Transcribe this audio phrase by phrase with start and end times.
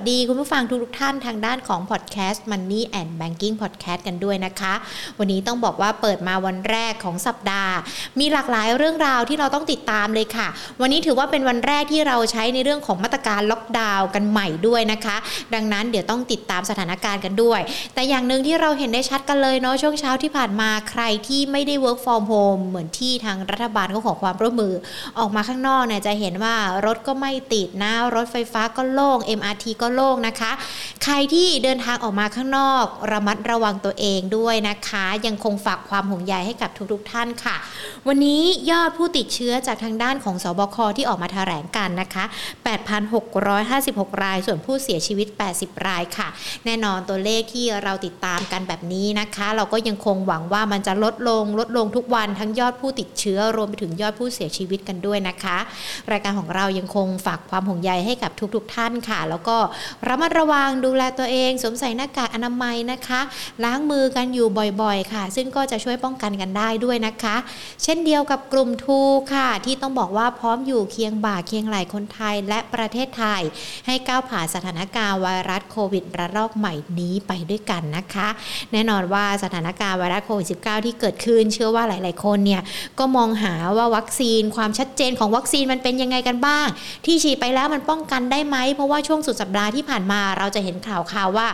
[0.00, 4.74] วัสดีคุณผู้ฟังทุกท่านทางด้านของพอดแคสต์ Money and Banking Podcast กันด้วยนะคะ
[5.18, 7.74] วันนี้ต้องบอกว่าเปิดมาวันแรกของสัปดาห์
[8.20, 10.48] มีหลากหลายเรื่องราวที่เราต้องติดตามเลยค่ะ
[10.80, 15.16] วันนี้ถือว่าเป็นวันแรกที่เราใช้ในเรื่องของมาตรการล็อกดาวน์กันใหม่ด้วยนะคะ
[15.54, 17.60] ดังนั้นเดี๋ยวต้องติดตามสถานการณ์กันด้วย
[17.94, 24.74] แต่อย่างหนึ่งที่เราเห็นได้ชัดกันเลยเนาะช่วงเช้าที่ผ่านมาใครที่ไม่ได้ work from home เหมือนที่ทางรัฐบาลเขาขอความร่วมมือ
[25.18, 26.54] ออกมาข้างนอกเนี่ยจะเห็นว่า
[26.86, 30.52] รถก็ไม่ติดนะรถไฟฟ้าก็โล่ง MRT ก็โล่งนะคะ
[31.04, 37.56] ใครที่เดินทางออกมาข้างนอก ระมัดระวังตัวเองด้วยนะคะ ยังคงฝากความห่วงใยให้กับทุกๆท่านค่ะ
[38.08, 42.24] วันนี้ยอดผู้ติดเชื้อจากทางด้านของสบคที่ออกมาแถลงกันนะคะ
[43.02, 46.28] 8,656 ราย ส่วนผู้เสียชีวิต 80 รายค่ะ
[46.64, 55.58] แน่นอนตัวเลขที่เราติดตามกันแบบนี้นะคะ เราก็ยังคงหวังว่ามันจะลดลงลดลงทุกวันทั้งยอดผู้ติดเชื้อรวมไปถึงยอดผู้เสียชีวิตกันด้วยนะคะ
[56.10, 59.56] รายการของเรายังคงฝากความห่วงใยให้กับทุกๆท่านค่ะ แล้วก็
[60.08, 63.20] ระมัดระวังดูแลตัวเอง สวมใส่หน้ากากอนามัยนะคะ
[63.64, 64.46] ล้างมือกันอยู่
[64.82, 67.36] บ่อยๆ ค่ะ ซึ่งก็จะช่วยป้องกันกันได้ด้วยนะคะ
[67.82, 69.00] เช่นเดียวกับกลุ่มทู
[69.34, 73.42] ค่ะ ที่ต้องบอกว่าพร้อมอยู่เคียงบ่าเคียงไหลคนไทยและประเทศไทย
[73.86, 78.28] ให้ก้าวผ่านสถานการณ์ไวรัสโควิดระลอกใหม่นี้ไปด้วยกันนะคะ
[78.72, 82.62] แน่นอนว่าสถานการณ์ไวรัสโควิด -19 ที่เกิดขึ้นเชื่อว่าหลาย ๆ คนเนี่ย
[82.98, 86.66] ก็มองหาว่าวัคซีนความชัดเจนของวัคซีนมันเป็นยังไงกันบ้าง
[87.06, 91.48] ที่ฉีดไปแล้วมันป้องกันได้ไหมเพราะว่าช่วงสุดสัปดาห์ที่ผ่านมาเราจะเห็นข่าวข่าวว่า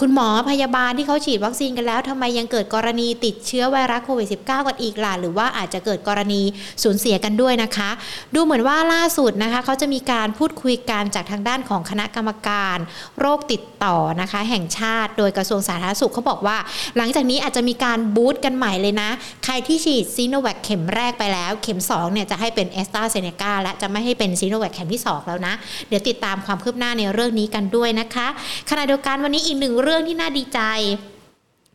[0.00, 6.42] คุณหมอพยาบาลที่เขาฉีดวัคซีนกันแล้วทำไมยังเกิดกรณีติดเชื้อไวรัสโควิด -19 กันอีกล่ะหรือว่าอาจจะเกิดกรณี
[6.82, 7.90] สูญเสียกันด้วยนะคะ
[8.34, 12.78] ดูเหมือนว่าล่าสุดนะคะเขาจะมีการพูดคุยกันจากทางด้านของคณะกรรมการ
[13.20, 16.56] โรคติดต่อนะคะ แห่งชาติ โดยกระทรวงสาธารณสุขเขาบอกว่า
[16.96, 19.10] หลังจากนี้อาจจะมีการ boost กันใหม่เลยนะ
[19.44, 25.54] ใครที่ฉีดซีโนแวคเข็มแรกไปแล้ว เข็ม2เนี่ยจะให้เป็นแอสตราเซเนกาและจะไม่ให้เป็นซีโนแวคเข็มที่ 2 แล้วนะ
[25.88, 28.26] เดี๋ยวติดตามความคืบหน้าในเรื่องนี้กันด้วยนะคะ
[28.70, 30.60] ขณะเดียวกันวันนี้อีกหนึ่งเรื่องที่น่าดีใจ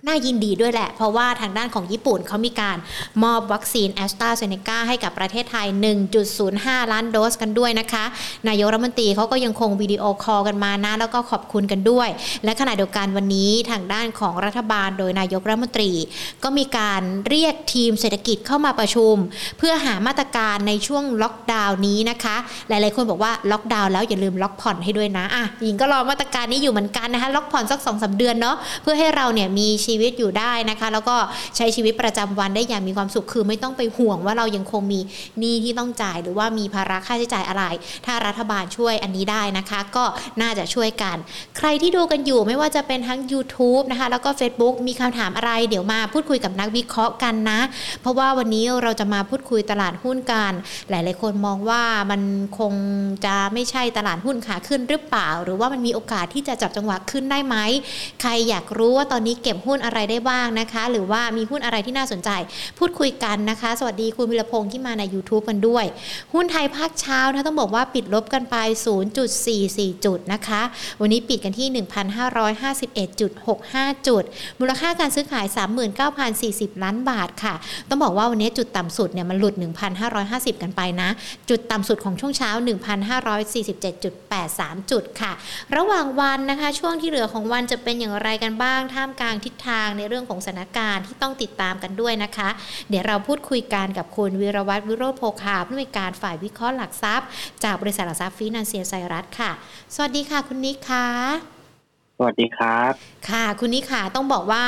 [0.08, 2.78] น่ายินดีด้วยแหละ เพราะว่าทางด้านของญี่ปุ่นเขามีการ
[3.24, 5.68] มอบวัคซีนแอสตราเซเนกาให้กับประเทศไทย
[6.30, 8.06] 1.05 ล้านโดสกันด้วยนะคะ
[8.48, 12.10] นายกรัฐมนตรีเขาก็ยังคงวิดีโอคอลกันมานะ แล้วก็ขอบคุณกันด้วย
[12.44, 15.92] และขณะเดียวกันวันนี้ทางด้านของรัฐบาลโดยนายกรัฐมนตรี
[16.44, 19.16] ก็มีการเรียกทีมเศรษฐกิจเข้ามาประชุม
[19.58, 22.36] เพื่อหามาตรการในช่วงล็อกดาวน์นี้นะคะ
[22.70, 31.16] หลายๆคนบอกว่าล็อกดาวน์แล้วอย่าลืมล็อกผ่อนให้ด้วยนะอะหญิงก็รอมาตรการนี้อยู่เหมือนกันนะคะล็อกผ่อนสักสองสาเดือนเนาะเพื่อให้เราเนี่ยมีชีีวิตอยู่ได้นะคะ แล้วก็
[31.58, 35.00] ใช้ชีวิตประจำวันได้อย่างมีความสุขคือไม่ต้องไปห่วงว่าเรายังคงมี
[35.40, 37.64] หนี้ที่ต้องจ่ายหรือว่ามีภาระค่าใช้จ่ายอะไร
[38.06, 40.06] ถ้ารัฐบาลช่วยอันนี้ได้นะคะ ก็
[40.42, 41.18] น่าจะช่วยกัน
[41.58, 47.60] ใครที่ดูกันอยู่ไม่ว่าจะเป็นทั้ง YouTube นะคะ แล้วก็ Facebook มีคำถามอะไร เดี๋ยวมาพูดคุยกับนักวิเคราะห์กันนะ
[48.02, 50.52] เพราะว่าวันนี้เราจะมาพูดคุยตลาดหุ้นกัน
[50.90, 52.22] หลาย ๆ คนมองว่ามัน
[52.60, 52.74] คง
[53.26, 57.56] จะไม่ใช่ตลาดหุ้นขาขึ้นหรือเปล่า หรือว่ามันมีโอกาสที่จะจับจังหวะขึ้นได้ไหม
[58.22, 62.30] ใครอยากรู้ว่าตอนนี้เก็บหุ้นอะไรได้บ้างนะคะ หรือว่ามีหุ้นอะไรที่น่าสนใจ
[62.78, 65.86] พูดคุยกันนะคะ สวัสดีคุณวิรพงศ์ที่มาใน YouTube กันด้วย
[66.34, 68.56] หุ้นไทยภาคเช้านะต้องบอกว่าปิดลบกันไป
[69.32, 70.62] 0.44 จุดนะคะ
[71.02, 71.68] วันนี้ปิดกันที่
[73.06, 74.24] 1,551.65 จุด
[74.60, 75.46] มูลค่าการซื้อขาย
[76.16, 77.54] 39,040 ล้านบาทค่ะ
[77.90, 79.56] ต้องบอกว่าวันนี้จุดต่ำสุดเนี่ยมันหลุด
[80.10, 81.10] 1,550 กันไปนะ
[81.50, 82.50] จุดต่ำสุดของช่วงเช้า
[83.32, 85.32] 1,547.83 จุดค่ะ
[85.76, 92.50] ระหว่างวันนะคะ ช่วงที่เหลือของวันจะเป็นอย่างไรกันบ้าง ท่ามกลางทิศทางในเรื่องของสถานการณ์ที่ต้องติดตามกันด้วยนะคะ
[92.90, 97.28] เดี๋ยวเราพูดคุยกันกับคุณวีระวัฒน์ วิโรจน์โภคาผู้อำนวยการฝ่ายวิเคราะห์หลักทรัพย์
[97.64, 99.52] จากบริษัทหลักทรัพย์ฟินันเซียไซรัสค่ะ
[99.96, 101.08] สวัสดีค่ะคุณนิกค่ะ
[102.18, 102.94] สวัสดีครับ
[103.30, 104.66] ค่ะ คุณนิกค่ะต้องบอกว่า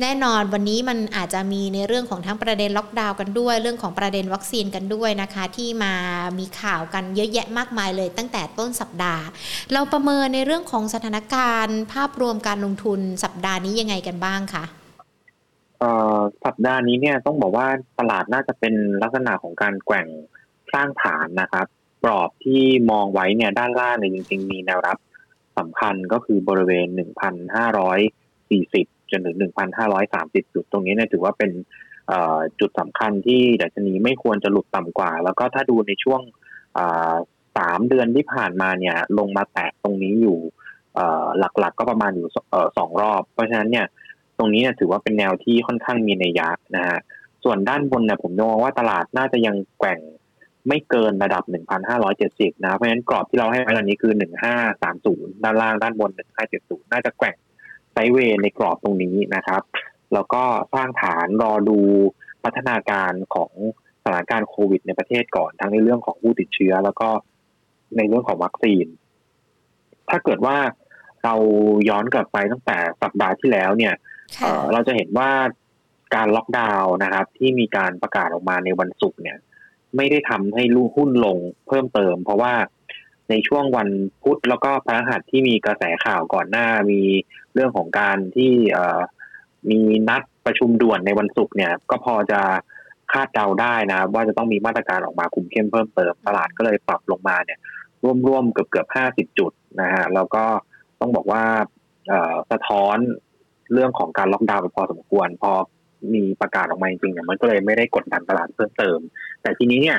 [0.00, 5.92] แน่นอนวันนี้มันอาจจะมีในเรื่องของทั้งประเด็นล็อกดาวน์กันด้วย เรื่องของประเด็นวัคซีนกันด้วยนะคะ ที่มา
[6.38, 9.24] มีข่าวกันเยอะแยะมากมายเลย ตั้งแต่ต้นสัปดาห์
[9.72, 14.64] เราประเมินในเรื่องของสถานการณ์ ภาพรวมการลงทุนสัปดาห์นี้ยังไงกันบ้างคะ
[16.44, 17.66] สัปดาห์นี้เนี่ยต้องบอกว่า
[17.98, 20.06] ตลาดน่าจะเป็นลักษณะของการแกว่ง
[20.74, 21.66] สร้างฐานนะครับ
[22.04, 24.98] กรอบที่มองไว้เนี่ยด้านล่างเนี่ยจริง ๆ มีแนวรับ
[25.58, 29.36] สำคัญก็คือบริเวณ 1,540 จนถึง
[29.94, 31.50] 1,530 จุดตรงนี้เนี่ยถือว่าเป็น
[32.60, 36.20] จุดสำคัญที่ดัชนีไม่ควรจะหลุดต่ำกว่า แล้วก็ถ้าดูในช่วง
[37.56, 40.38] สามเดือนที่ผ่านมาเนี่ยลงมาแตะตรงนี้อยู่
[41.38, 42.28] หลักๆก็ประมาณอยู่
[42.78, 43.86] สองรอบ เพราะฉะนั้นเนี่ย
[44.38, 46.98] ตรงนี้เนี่ยถือว่าเป็นแนวที่ค่อนข้างมีในัยยะนะฮะ
[47.44, 50.00] ส่วนด้านบนเนี่ยผมมองว่าตลาดน่าจะยังแกว่ง
[50.68, 51.44] ไม่เกินระดับ
[52.04, 54.12] 1,570 นะ เพราะฉะนั้นกรอบที่เราให้ไว้ตอนนี้คือ
[54.74, 56.10] 1,530 ด้านล่างด้านบน
[56.52, 57.36] 1,570 น่าจะแกว่ง
[57.94, 59.62] ไซด์เวย์ในกรอบตรงนี้นะครับ
[60.14, 60.42] แล้วก็
[60.74, 61.78] สร้างฐานรอดู
[62.44, 63.52] พัฒนาการของ
[64.02, 67.08] สถานการณ์โควิดในประเทศก่อน ทั้งในเรื่องของผู้ติดเชื้อ แล้วก็
[67.96, 68.86] ในเรื่องของวัคซีน
[70.10, 70.56] ถ้าเกิดว่า
[71.24, 71.34] เรา
[71.88, 73.94] ย้อนกลับไปตั้งแต่สัปดาห์ที่แล้วเนี่ย
[74.40, 75.30] ค่ะเอ่อเราจะเห็นว่า
[76.14, 79.38] การล็อกดาวน์นะครับ ที่มีการประกาศออกมาในวันศุกร์เนี่ย
[79.96, 82.54] ไม่ได้ทำให้ลู่หุ้นลงเพิ่มเติม เพราะว่า
[83.30, 83.88] ในช่วงวัน
[84.22, 87.02] พุธแล้วก็พฤหัสที่มีกระแสข่าวก่อนหน้ามี
[87.54, 88.52] เรื่องของการที่
[89.70, 92.40] มีนัดประชุมด่วนในวันศุกร์เนี่ย ก็พอจะ
[93.12, 97.58] คาดเดาได้นะ ว่าจะต้องมีมาตรการออกมาคุมเข้มเพิ่มเติมตลาดก็เลยปรับลงมาเนี่ย
[98.26, 100.44] ร่วมๆเกือบเกือบห้าสิบจุดนะฮะแล้วก็
[101.00, 101.44] ต้องบอกว่า
[102.50, 102.96] สะท้อน
[103.72, 105.52] เรื่องของการล็อกดาวน์ไปพอสมควร พอ
[106.14, 108.98] มีประกาศออกมาจริงๆเนี่ยมันก็เลยไม่ได้กดดันตลาดเพิ่มเติม
[109.42, 109.98] แต่ทีนี้เนี่ย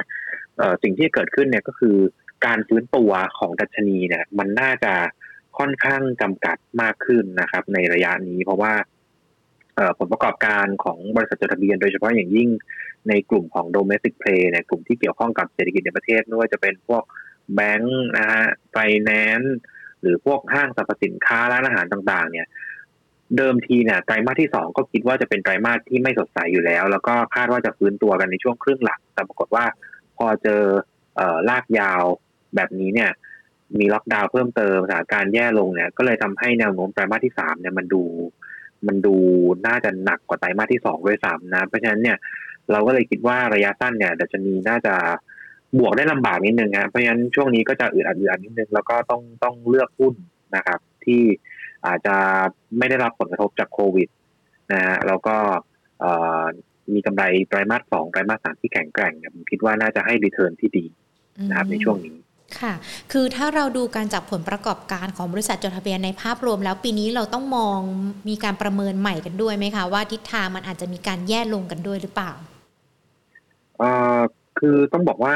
[0.83, 1.97] สิ่งที่เกิดขึ้นเนี่ยก็คือ
[2.45, 4.93] การฟื้นตัวของดัชนีเนี่ย มันน่าจะ
[5.57, 8.73] ค่อนข้างจำกัดมากขึ้นนะครับ ในระยะนี้เพราะว่า
[9.99, 12.49] ผลประกอบการของบริษัทจดทะเบียน โดยเฉพาะอย่างยิ่ง
[13.09, 17.03] ในกลุ่มของ domestic play เนี่ยกลุ่มที่เกี่ยวข้องกับเศรษฐกิจในประเทศไม่ว่าจะเป็นพวก
[17.55, 19.57] แบงค์นะฮะไฟแนนซ์
[20.01, 22.47] หรือพวกห้างสรรพสินค้าร้านอาหารต่างๆ เนี่ย
[23.37, 29.65] เดิมทีเนี่ยไตรมาสที่สองก็คิดว่าจะเป็นไตรมาสที่ไม่สดใสอยู่แล้ว แล้วก็คาดว่าจะฟื้นตัวกันในช่วงครึ่งหลังแต่ปรากฏว่า
[30.17, 30.63] พอเจอ
[31.15, 32.03] เออลากยาว
[32.55, 33.11] แบบนี้เนี่ย
[33.79, 38.03] มีล็อกดาวน์เพิ่มเติมสถานการณ์แย่ลงเนี่ย ก็เลยทำให้แนวโน้มไตรมาสที่สามเนี่ยมันดู
[38.87, 39.15] มันดู
[39.67, 42.17] น่าจะหนักกว่าไตรมาสที่สองด้วยซ้ำนะ เพราะฉะนั้นเนี่ย
[42.71, 44.95] เราก็เลยคิดว่าระยะสั้นเนี่ยดัชนีน่าจะ
[45.79, 50.13] บวกได้ลำบากนิดนึงนะเพราะฉะนั้นช่วงนี้ก็จะอึดอัดอึดอัดนิดนึงแล้วก็ต้องต้องเลือกหุ้น
[50.55, 51.21] นะครับ ที่
[51.85, 52.15] อาจจะ
[52.77, 54.07] ไม่ได้รับผลกระทบจากโควิด
[54.73, 55.35] นะฮะแล้วก็
[56.93, 60.85] มีกำไรไตรมาสสองไตรมาสสามที่แข็งแกร่งเนี่ยผมคิดว่าน่าจะให้รีเทิร์นที่ดี
[61.49, 62.15] นะครับในช่วงนี้
[62.59, 62.73] ค่ะ
[63.11, 67.79] คือถ้าเราดูการจากผลประกอบการของบริษัทจดทะเบียนในภาพรวม แล้วปีนี้เราต้องมอง
[68.29, 72.31] มีการประเมินใหม่กันด้วยไหมคะ ว่าทิศทางมันอาจจะมีการแย่ลงกันด้วยหรือเปล่า
[73.77, 74.19] เอ่อ
[74.59, 75.35] คือต้องบอกว่า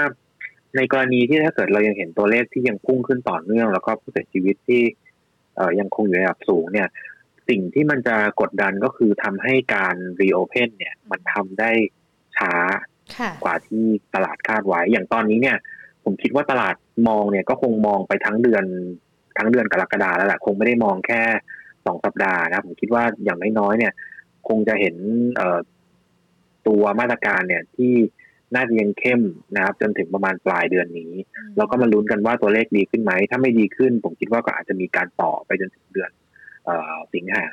[0.75, 4.81] ในกรณีที่ถ้าเกิดเรายังเห็นตัวเลขที่ยังพุ่งขึ้นต่อเนื่อง แล้วก็ผู้เสียชีวิตที่
[5.56, 6.88] เอ่อยังคงอยู่ในระดับสูงเนี่ย
[7.50, 11.71] สิ่งที่มันจะกดดันก็คือทำให้การรีโอเพนเนี่ย มันทำได้
[12.38, 12.53] ช้า
[13.17, 13.83] ค่ะกว่าที่
[14.13, 15.57] ตลาดคาดไว้อย่างตอนนี้เนี่ย
[16.04, 16.75] ผมคิดว่าตลาด
[17.07, 18.63] มองเนี่ยก็คงมองไปทั้งเดือน
[19.38, 21.22] ทั้งเดือนกรกฎาแล้วแหละคงไม่ได้มองแค่
[21.86, 23.94] สองสัปดาห์นะผมคิดว่าอย่างน้อยๆเนี่ย
[24.48, 24.96] คงจะเห็น
[25.36, 25.60] เอ่อ
[26.68, 27.94] ตัวมาตรการเนี่ยที่
[28.56, 29.22] น่าจะยังเข้ม
[29.56, 31.12] นะครับ จนถึงประมาณปลายเดือนนี้
[31.57, 36.12] เราก็มาลุ้นกันว่าตัวเลขดีขึ้นไหม ถ้าไม่ดีขึ้น ผมคิดว่าก็อาจจะมีการต่อไปจนถึงเดือน
[36.66, 37.45] เอ่อสิงหา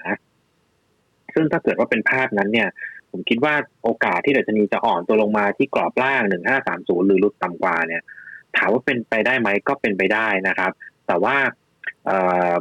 [1.34, 2.68] ซึ่งถ้าเกิดว่าเป็นภาพนั้นเนี่ย
[3.10, 3.54] ผมคิดว่า
[3.84, 8.02] โอกาสที่ดัชนีจะอ่อนตัวลงมาที่กรอบล่างหนึ่งห้าสามศูนย์หรือลดต่ำกว่าเนี่ย
[8.56, 10.70] ถามว่าเป็นไปได้ไหมก็เป็นไปได้นะครับ
[11.06, 11.36] แต่ว่า
[12.06, 12.18] เอ่
[12.48, 12.52] อ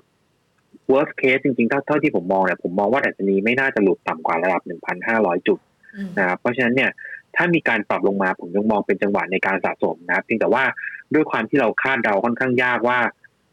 [0.91, 4.61] worst case จริงๆเท่าเท่าที่ผมมองเนี่ยผมมองว่าดัชนีไม่น่าจะหลุดต่ำกว่าระดับ
[5.05, 5.59] 1,500 จุด
[5.95, 6.91] อืมนะครับเพราะฉะนั้นเนี่ย
[7.35, 10.63] ถ้ามีการปรับลงมาผมยังมองเป็นจังหวะในการสะสมนะครับเพียงแต่ว่า
[11.13, 12.99] ด้วยความที่เราคาดเดาค่อนข้างยากว่า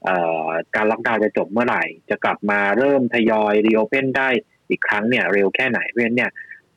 [0.04, 4.28] เอ่อการล็อกดาวน์จะจบเมื่อไหร่ จะกลับมาเริ่มทยอยรีโอเพนได้
[4.70, 6.30] อีกครั้งเนี่ยเร็วแค่ไหนเพราะฉะนั้นเนี่ย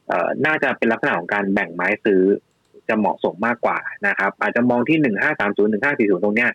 [0.08, 2.22] เอ่อน่าจะเป็นลักษณะของการแบ่งไม้ซื้อ
[2.90, 3.78] จะเหมาะสมมากกว่า
[4.08, 6.50] นะครับ อาจจะมองที่หนึ่งห้าสามศูนย์หนึ่งห้าสี่ศูนย์ตรงเนี้ย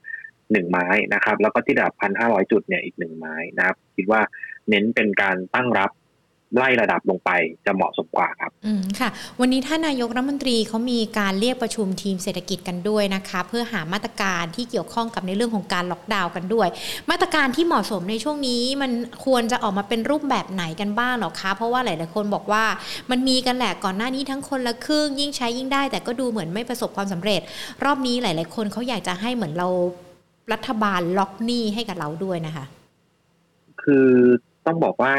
[0.52, 4.20] หนึ่งไม้นะครับ แล้วก็ที่ระดับพันห้าร้อยจุดเนี่ยอีกหนึ่งไม้นะครับ คิดว่า
[4.68, 5.90] เน้นเป็นการตั้งรับ
[6.56, 7.30] ไล่ระดับลงไป
[7.66, 9.08] จะเหมาะสมกว่าครับ อืมค่ะ
[9.40, 16.68] วันนี้ท่านนายกรัฐมนตรีเขามีการเรียกประชุมทีมเศรษฐกิจกันด้วยนะคะ เพื่อหามาตรการที่เกี่ยวข้องกับในเรื่องของการล็อกดาวน์กันด้วย
[17.10, 18.90] มาตรการที่เหมาะสมในช่วงนี้มัน
[19.24, 22.64] ควรจะออกมาเป็นรูปแบบไหนกันบ้างหรอคะ เพราะว่าหลายๆคนบอกว่า
[23.10, 27.40] มันมีกันแหละก่อนหน้านี้ทั้งคนละครึ่งยิ่งใช้ยิ่งได้ แต่ก็ดูเหมือนไม่ประสบความสำเร็จ
[27.84, 29.68] รอบนี้หลาย ๆ คนเขาอยากจะให้เหมือนเรา
[30.52, 32.64] รัฐบาลล็อกหนี้ให้กับเราด้วยนะคะ
[33.82, 34.08] คือ
[34.66, 35.14] ต้องบอกว่า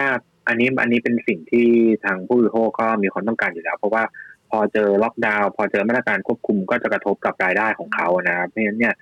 [0.48, 1.68] อันนี้อันนี้เป็นสิ่งที่
[2.04, 4.04] ทางผู้บริโภคก็มีความต้องการอยู่แล้ว เพราะว่า
[4.50, 8.96] พอเจอล็อกดาวน์พอเจอมาตรการควบคุมก็จะกระทบกับรายได้ของเขานะครับเพราะฉะนั้นเนี่ย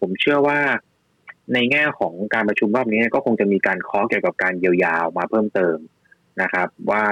[0.00, 0.58] ผมเชื่อว่า
[1.54, 5.76] ในแง่ของการประชุมรอบนี้ก็คงจะมีการคาะเกี่ยวกับการเยียวยามาเพิ่มเติม
[6.42, 7.04] นะครับ ว่า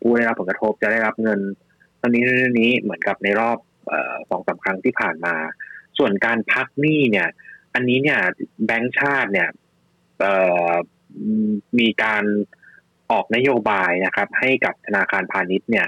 [0.00, 1.40] ผู้ได้รับผลกระทบจะได้รับเงิน
[1.98, 3.58] เท่านี้เท่านี้เหมือนกับในรอบ
[4.30, 5.34] สองสามครั้งที่ผ่านมา
[5.98, 7.28] ส่วนการพักหนี้เนี่ย
[7.74, 8.18] อันนี้เนี่ย
[8.66, 9.48] แบงก์ชาติเนี่ย
[11.78, 12.24] มีการ
[13.12, 15.86] ออกนโยบายนะครับ ให้กับธนาคารพาณิชย์เนี่ย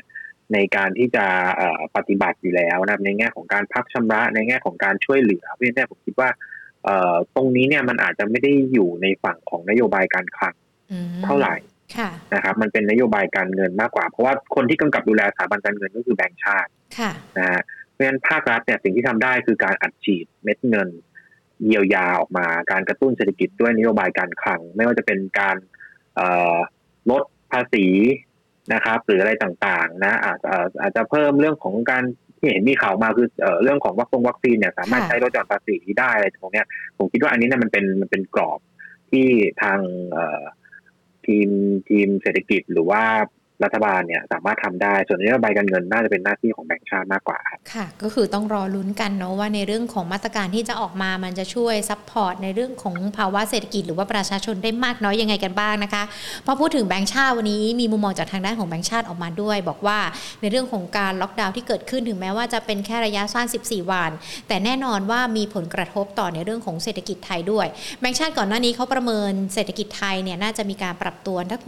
[0.54, 1.24] ในการที่จะ
[1.56, 6.30] เอ่อปฏิบัติอยู่แล้วนะครับในแง่ของการพักชำระในแง่ของการช่วยเหลือเพราะฉะนั้นผมคิดว่า
[6.84, 10.54] เอ่อตรงนี้เนี่ยมันอาจจะไม่ได้อยู่ในฝั่งของนโยบายการคลัง
[10.92, 11.54] อืมเท่าไหร่
[11.96, 20.88] ค่ะนะครับ มันเป็นนโยบายการเงินมากกว่า เพราะว่าคนที่กำกับดูแลสถาบันการเงินก็คือแบงก์ชาติค่ะนะฮะเพราะฉะนั้นภาครัฐเนี่ยสิ่งที่ทำได้คือการอัดฉีดเม็ดเงิน
[21.64, 25.56] เยียวยาออกมาการกระตุ้นเศรษฐกิจด้วยนโยบายการคลัง ไม่ว่าจะเป็นการ
[26.16, 26.56] เอ่อ
[27.10, 27.22] ลด
[27.52, 27.86] ภาษี
[28.74, 32.04] นะครับ หรืออะไรต่างๆ นะอาจจะอาจจะเพิ่มเรื่องของการ
[32.38, 36.66] ที่เห็นมีข่าวมาคือเอ่อเรื่องของวัคซีนวัคซีนเนี่ยสามารถค่ะใช้ลดหย่อนภาษีได้อะไรตรงเนี้ย
[36.98, 38.60] ผมคิดว่าอันนี้เนี่ยมันเป็นมันเป็นกรอบ
[39.10, 39.26] ที่
[39.62, 39.78] ทาง
[41.26, 41.48] ทีม
[41.88, 43.04] ทีมเศรษฐกิจหรือว่า
[43.64, 56.02] รัฐบาลเนี่ยสามารถทำได้ ส่วนนโยบายการเงินน่าจะเป็นหน้าที่ของแบงก์ชาติมากกว่าครับค่ะ ก็คือต้องรอลุ้นกันเนาะว่าในเรื่องของมาตรการที่จะออกมามันจะช่วย support ในเรื่องของภาวะเศรษฐกิจหรือว่าประชาชนได้มากน้อยยังไงกันบ้างนะคะ
[56.46, 59.98] พอพูดถึงแบงก์ชาติวันนี้มีมุมมองจากทางด้านของแบงก์ชาติออกมาด้วย บอกว่า
[60.40, 64.10] ในเรื่องของการล็อกดาวน์ที่เกิดขึ้นถึงแม้ว่าจะเป็นแค่ระยะสั้น 14 วัน
[64.48, 67.66] แต่แน่นอนว่ามีผลกระทบต่อในเรื่องของเศรษฐกิจไทยด้วย
[68.00, 71.62] แบงก์ชาติก่อนหน้านี้เขาประเมินเศรษฐกิจไทยเนี่ยน่าจะมีการปรับตัวทัก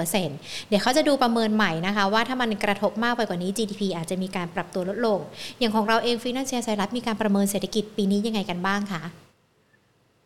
[0.00, 5.18] 1.8%เดี๋ยวเขาจะดูประเมินใหม่นะคะคะ ว่าถ้ามันกระทบมากไปกว่านี้ GDP อาจจะมีการปรับตัวลดลง
[5.58, 9.02] อย่างของเราเองฟินแลนเซียไซรัสมีการประเมินเศรษฐกิจปีนี้ยังไงกันบ้างคะ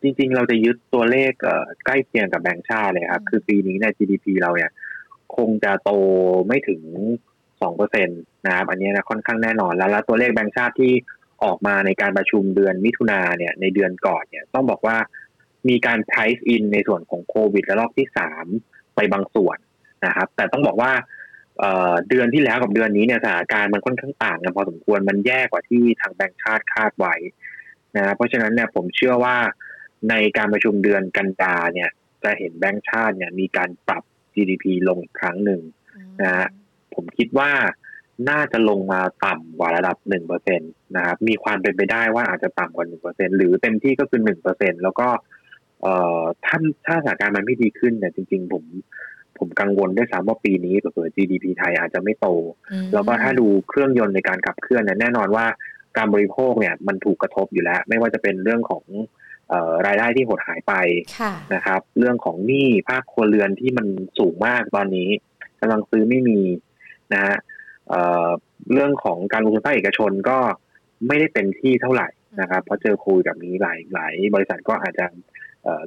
[0.01, 1.31] จริงๆ เราจะยึดตัวเลข
[1.85, 4.71] ใกล้เคียงกับแบงก์ชาติเลยครับ คือปีนี้ใน GDP เราเนี่ย
[5.35, 5.91] คงจะโต
[6.47, 6.81] ไม่ถึง
[7.61, 8.13] สองเปอร์เซ็นต
[8.45, 10.93] นะครับ อันนี้นะค่อนข้างแน่นอนแล้วแล้วตัวเลขแบงก์ชาติที่
[11.43, 14.97] ออกมาในการประชุมเดือนมิถุนาเนี่ย ในเดือนก่อนเนี่ย ต้องบอกว่า
[15.69, 18.45] มีการ price in ในส่วนของโควิดและรอบที่สาม
[18.95, 19.57] ไปบางส่วน
[20.05, 20.91] นะครับ แต่ต้องบอกว่า
[22.09, 27.15] เดือนที่แล้วกับเดือนนี้เนี่ยสถานการณ์มันค่อนข้างต่างกันพอสมควรมันแย่กว่าที่ทางแบงค์ชาติคาดไว้
[27.95, 29.37] นะเพราะฉะนั้นเนี่ยผมเชื่อว่า
[30.09, 31.89] ในการประชุมเดือนกันยาเนี่ย
[32.23, 35.61] จะเห็นแบงค์ชาติเนี่ยมีการปรับ GDP ลงครั้งหนึ่ง
[36.21, 36.47] นะ
[36.93, 37.51] ผมคิดว่า
[38.29, 45.07] น่าจะลงมาต่ำกว่าระดับหนึ่งเปอร์เซ็นตนะครับ มีความเป็นไปได้ว่าอาจจะต่ำกว่าหนึ่งเปอร์เซ็นหรือเต็มที่ก็คือหนึ่งเปอร์เซ็นแล้วก็
[45.81, 48.63] เอ่อถ้าถ้าสถานการณ์มันไม่ดีขึ้นเนี่ยจริง ๆ ผม
[49.39, 52.27] ผมกังวลด้วยซ้ำว่าปีนี้เผื่อ GDP ไทยอาจจะไม่โต
[52.93, 55.45] แล้วก็ถ้าดูเครื่องยนต์ในการขับเคลื่อนเนี่ยแน่นอนว่า
[55.97, 58.83] การบริโภคเนี่ยมันถูกกระทบอยู่แล้ว ไม่ว่าจะเป็นเรื่องของ
[59.85, 60.73] รายได้ที่หดหายไป
[61.53, 63.87] นะครับ เรื่องของหนี้ภาคครัวเรือนที่มัน
[64.19, 65.09] สูงมากตอนนี้
[65.59, 66.41] กำลังซื้อไม่มี
[67.13, 67.35] นะฮะ
[68.73, 70.37] เรื่องของการลงทุนภาคเอกชนก็
[71.07, 72.07] ไม่ได้เต็มที่เท่าไหร่
[72.41, 75.05] นะครับเพราะเจอโควิดแบบนี้หลายหลายบริษัทก็อาจจะ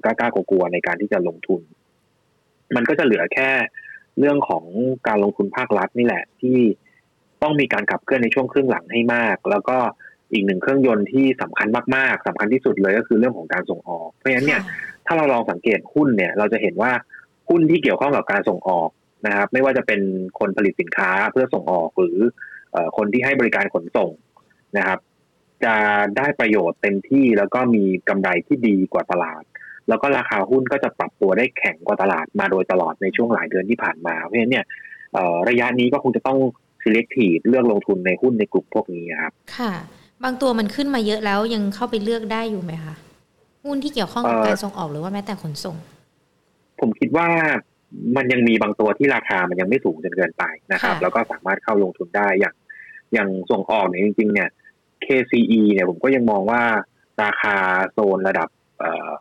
[0.04, 1.60] กล้ากลัวในการที่จะลงทุน
[2.74, 3.50] มันก็จะเหลือแค่
[4.18, 4.64] เรื่องของ
[5.08, 6.58] การลงทุนภาครัฐนี่แหละ ที่
[7.42, 9.78] ต้องมีการขับเคลื่อนในช่วงครึ่งหลังให้มาก แล้วก็
[10.32, 14.60] อีกหนึ่งเครื่องยนต์ที่สำคัญมากๆสำคัญที่สุดเลยก็คือเรื่องของการส่งออก เพราะฉะนั้นเนี่ย
[15.06, 16.92] ถ้าเราลองสังเกตหุ้นเนี่ย เราจะเห็นว่า
[17.48, 18.90] หุ้นที่เกี่ยวข้องกับการส่งออก
[19.26, 20.00] นะครับ ไม่ว่าจะเป็น
[20.38, 22.18] คนผลิตสินค้าเพื่อส่งออกหรือ
[22.96, 24.10] คนที่ให้บริการขนส่ง
[24.76, 24.98] นะครับ
[25.64, 25.74] จะ
[26.16, 29.42] ได้ประโยชน์เต็มที่แล้วก็มีกำไรที่ดีกว่าตลาด
[29.88, 34.64] แล้วก็ราคาหุ้นก็จะปรับตัวได้แข็งกว่าตลาดมาโดยตลอดในช่วงหลายเดือนที่ผ่านมา เพราะฉะนั้นเนี่ย
[35.48, 36.38] ระยะนี้ก็คงจะต้อง
[36.82, 39.72] selective เลือกลงทุนในหุ้นในกลุ่มพวกนี้ครับ ค่ะ
[40.24, 42.94] บางตัวมันขึ้นมาเยอะแล้วยังเข้าไปเลือกได้อยู่ไหมคะ
[43.64, 45.76] หุ้นที่เกี่ยวข้องกับการส่งออกหรือว่าแม้แต่ขนส่ง
[46.80, 47.28] ผมคิดว่า
[48.16, 52.54] มันยังมีบางตัวที่ราคามันยังไม่สูงจนเกินไปนะครับ แล้วก็สามารถเข้าลงทุนได้อย่าง
[53.12, 54.48] อย่างส่งออกเนี่ยจริง ๆ เนี่ย
[55.04, 56.62] KCE เนี่ยผมก็ยังมองว่า
[57.22, 57.56] ราคา
[57.92, 58.48] โซนระดับ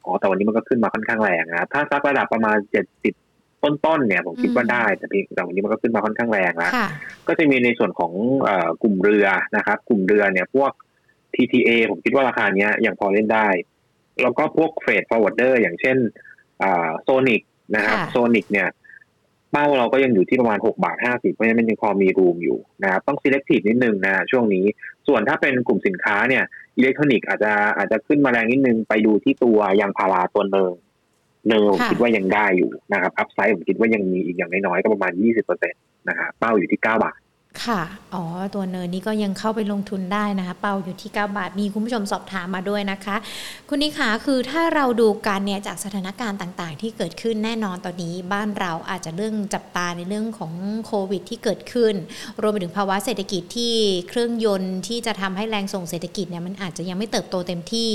[0.05, 3.13] อ๋อแต่วันนี้มันก็ขึ้นมาค่อนข้างแรงนะถ้าสักระดับประมาณเจ็ดสิบ
[3.63, 6.71] ต้นๆเนี่ยผมคิดว่าได้ แต่เพียงแต่วันนี้มันก็ขึ้นมาค่อนข้างแรงแล้ว
[7.27, 8.11] ก็จะมีในส่วนของ
[8.83, 10.71] กลุ่มเรือนะครับ กลุ่มเรือเนี่ยพวก
[11.33, 13.47] TTA ผมคิดว่าราคาเนี้ยยังพอเล่นได้
[14.21, 15.97] แล้วก็พวก freight forwarder อย่างเช่น
[17.03, 17.41] โซนิก
[17.75, 18.67] นะครับโซนิกเนี่ย
[19.51, 24.65] เป้าเราก็ยังอยู่ที่ประมาณ6บาท50เพราะฉะนั้นมันยังพอมี room อยู่นะครับต้อง selective นิดนึงนะช่วงนี้
[25.07, 26.43] ส่วนถ้าเป็นกลุ่มสินค้าเนี่ย
[26.77, 30.73] อิเล็กทรอนิกส์อาจจะอาจจะขึ้นมาแรงนิดนึงไปดูที่ตัวยางพาราตัวหนึ่ง
[31.47, 37.19] เนิงผมคิดว่ายังได้อยู่นะครับอัพไซด์ผมคิดว่ายังมีอีกอย่างน้อยๆก็ประมาณ20%นะฮะเป้าอยู่ที่9บาท
[37.63, 37.81] ค่ะ
[38.13, 38.23] อ๋อ
[38.55, 43.15] ตัวเนินนี้ก็ยังเข้าไปลงทุนได้นะคะ เป้าอยู่ที่ 9 บาท มีคุณผู้ชมสอบถามมาด้วยนะคะ
[43.69, 50.53] คุณนิขาคือถ้าเราดูการเนี่ยจากสถานการณ์ต่างๆ ที่เกิดขึ้นแน่นอนตอนนี้บ้านเราอาจจะเรื่องจับตาในเรื่องของ
[50.85, 51.93] โควิดที่เกิดขึ้น
[52.41, 53.73] รวมไปถึงภาวะเศรษฐกิจที่
[54.09, 57.89] เครื่องยนต์ที่จะทำให้แรงส่งเศรษฐกิจเนี่ยมันอาจจะยังไม่เติบโตเต็มที่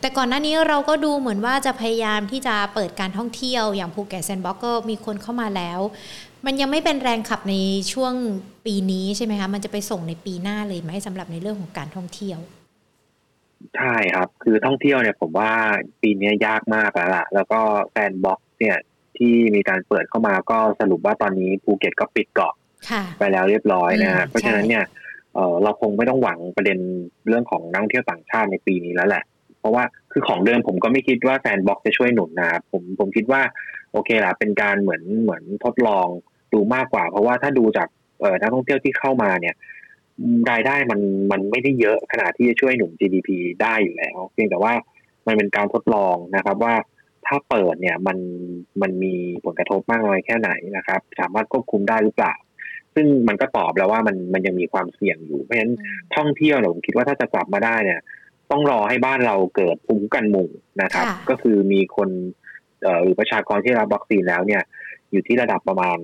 [0.00, 5.80] แต่ก่อนหน้านี้เราก็ดูเหมือนว่าจะพยายามที่จะเปิดการท่องเที่ยวอย่างภูเก็ต sandbox ก็มีคนเข้ามาแล้ว
[6.46, 7.54] มันยังไม่เป็นแรงขับใน
[7.92, 8.14] ช่วง
[8.66, 12.38] ปีนี้ใช่ไหมคะ มันจะไปส่งในปีหน้าเลยไหมสำหรับในเรื่องของการท่องเที่ยว
[13.76, 15.52] ใช่ครับ คือท่องเที่ยวเนี่ยผมว่า
[16.02, 18.76] ปีนี้ยากมากแล้วล่ะ แล้วก็ sandbox เนี่ย
[19.18, 22.54] ที่มีการเปิดเข้ามาก็สรุปว่าตอนนี้ภูเก็ตก็ปิดเกาะ
[23.18, 24.84] ไปแล้วเรียบร้อยนะฮะเพราะฉะนั้นเนี่ย
[25.62, 26.78] เราคงไม่ต้องหวังประเด็น
[27.28, 29.24] เรื่องของนักท่องเที่ยวต่างชาติในปีนี้แล้วแหละ
[29.58, 33.40] เพราะว่าคือของเดิมผมก็ไม่คิดว่าแฟนบ็อกจะช่วยหนุนนะผมผมคิดว่า
[33.92, 36.08] โอเคละเป็นการเหมือนเหมือนทดลอง
[36.54, 37.88] ดูมากกว่า เพราะว่าถ้าดูจาก
[38.40, 39.54] นักท่องเที่ยวที่เข้ามาเนี่ย
[40.50, 41.00] รายได้มัน
[41.32, 43.28] มันไม่ได้เยอะขนาดที่จะช่วยหนุน GDP
[43.62, 44.72] ได้อยู่แล้ว เพียงแต่ว่า
[45.26, 46.74] มันเป็นการทดลองนะครับว่า
[47.26, 48.18] ถ้าเปิดเนี่ยมัน
[48.82, 52.34] มันมีผลกระทบมากน้อยแค่ไหนนะครับ สามารถควบคุมได้หรือเปล่า
[52.94, 55.74] ซึ่งมันก็ตอบแล้วว่ามันมันยังมีความเสี่ยงอยู่เพราะฉะนั้น
[56.16, 58.00] ท่องเที่ยวเนี่ยผมคิดว่าถ้าจะกลับมาได้เนี่ย
[58.50, 60.48] ต้องรอให้บ้านเราเกิดภูมิคุ้มกันหมู่
[60.82, 62.08] นะครับ ก็คือมีคน
[62.82, 64.62] เอ่อหรือประชากรที่รับวัคซีนแล้วเนี่ย
[65.10, 65.98] อยู่ที่ระดับประมาณ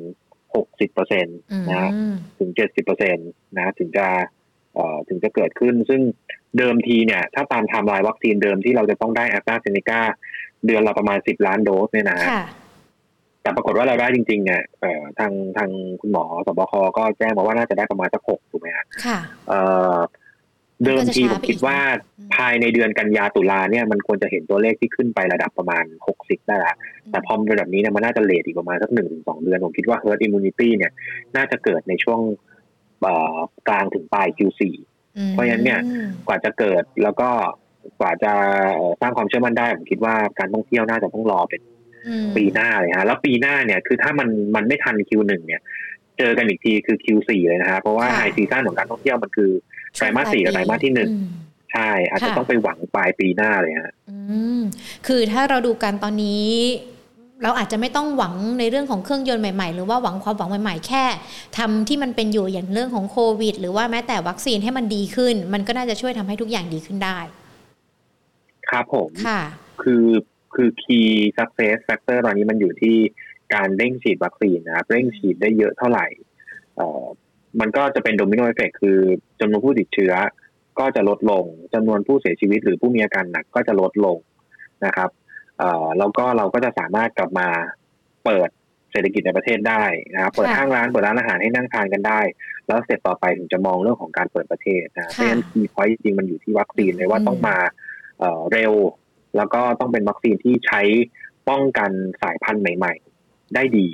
[0.55, 1.91] หกสิบเปอร์เซ็นต์ อืมนะ
[2.39, 3.23] ถึงเจ็ดสิบเปอร์เซ็นต์
[3.57, 4.07] นะถึงจะ
[4.75, 6.01] เอ่อถึงจะเกิดขึ้น ซึ่ง
[6.59, 10.01] เดิมทีเนี่ย ถ้าตามไทม์ไลน์วัคซีนเดิมที่เราจะต้องได้แอสตราเซเนกา
[10.67, 12.45] เดือนละประมาณสิบล้านโดสเนี่ยนะค่ะ
[13.43, 19.19] แต่ปรากฏว่าเราได้จริงๆเนี่ยเอ่อทางทางคุณหมอสบคก็แจ้งมาว่าน่าจะได้ประมาณสักหกถูกไหมฮะค่ะ
[20.83, 21.79] เอ่อเดิมทีผมคิดว่า
[22.19, 26.75] อืมภายในเดือนกันยาตุลาเนี่ยมันควรจะเห็นตัวเลขที่ขึ้นไประดับประมาณหกสิบได้ละ
[27.11, 30.93] แต่พอมันเป็นแบบนี้เนี่ยมันน่าจะเลทอีกประมาณสักหนึ่งถึงสองเดือน ผมคิดว่า herd immunity เนี่ย
[31.37, 32.21] น่าจะเกิดในช่วง
[33.03, 34.61] เอ่อกลางถึงปลาย Q4
[35.17, 35.81] อืมเพราะฉะนั้นเนี่ย
[36.29, 37.31] กว่าจะเกิดแล้วก็
[38.01, 38.33] กว่าจะ
[38.75, 41.61] เอ่อสร้างความเชื่อมั่นได้ ผมคิดว่าการท่องเที่ยวน่าจะต้องรอเป็น
[42.07, 45.61] อืมปีหน้าเลยฮะแล้วปีหน้าเนี่ยคือถ้ามันมันไม่ทัน Q1 เนี่ย
[46.19, 49.51] เจอกันอีกทีคือ Q4 เลยนะฮะเพราะว่าค่ะไฮซีซั่นของการท่องเที่ยวมันคือ
[49.97, 51.27] ไตรมาสสี่กับไตรมาสที่หนึ่งอืม
[51.73, 54.61] ใช่อาจจะค่ะต้องไปหวังปลายปีหน้าเลยฮะอืม
[55.07, 56.47] คือถ้าเราดูกันตอนนี้
[57.43, 61.05] เราอาจจะไม่ต้องหวังในเรื่องของเครื่องยนต์ใหม่ๆ หรือว่าหวังความหวังใหม่ๆ แค่
[61.59, 67.19] ทำที่มันเป็นอยู่อย่างเรื่องของโควิด หรือว่าแม้แต่วัคซีนให้มันดีขึ้น มันก็น่าจะช่วยทำให้ทุกอย่างดีขึ้นได้
[68.71, 69.41] ครับผมค่ะ
[69.83, 70.07] คือ
[70.55, 72.97] คือ key success factor ตอนนี้มันอยู่ที่
[73.55, 76.07] การเร่งฉีดวัคซีนนะครับเร่งฉีดได้เยอะเท่าไหร่
[76.77, 77.05] เอ่อ
[77.61, 78.99] มันก็จะเป็น domino effect คือ
[79.41, 80.13] จำนวนผู้ติดเชื้อ
[80.79, 81.45] ก็จะลดลง
[81.75, 84.19] จำนวนผู้เสียชีวิตหรือผู้มีอาการหนักก็จะลดลง
[84.85, 85.11] นะครับ
[85.59, 87.49] เอ่อแล้วก็เราก็จะสามารถกลับมา
[88.25, 88.49] เปิด
[88.91, 92.21] เศรษฐกิจในประเทศได้นะครับเปิดค่ะห้างร้านเปิดร้านอาหารให้นั่งทานกันได้
[92.67, 97.57] แล้วเสร็จต่อไปถึงจะมองเรื่องของการเปิดประเทศนะเพราะฉะนั้น key point จริงๆมันอยู่ที่วัคซีนเลยว่าอืมต้องมา
[98.19, 98.73] เอ่อเร็ว
[99.37, 100.83] แล้วก็ต้องเป็นวัคซีนที่ใช้
[101.49, 101.91] ป้องกัน
[102.23, 102.95] สายพันธุ์ใหม่
[103.25, 103.89] ๆ ได้ดี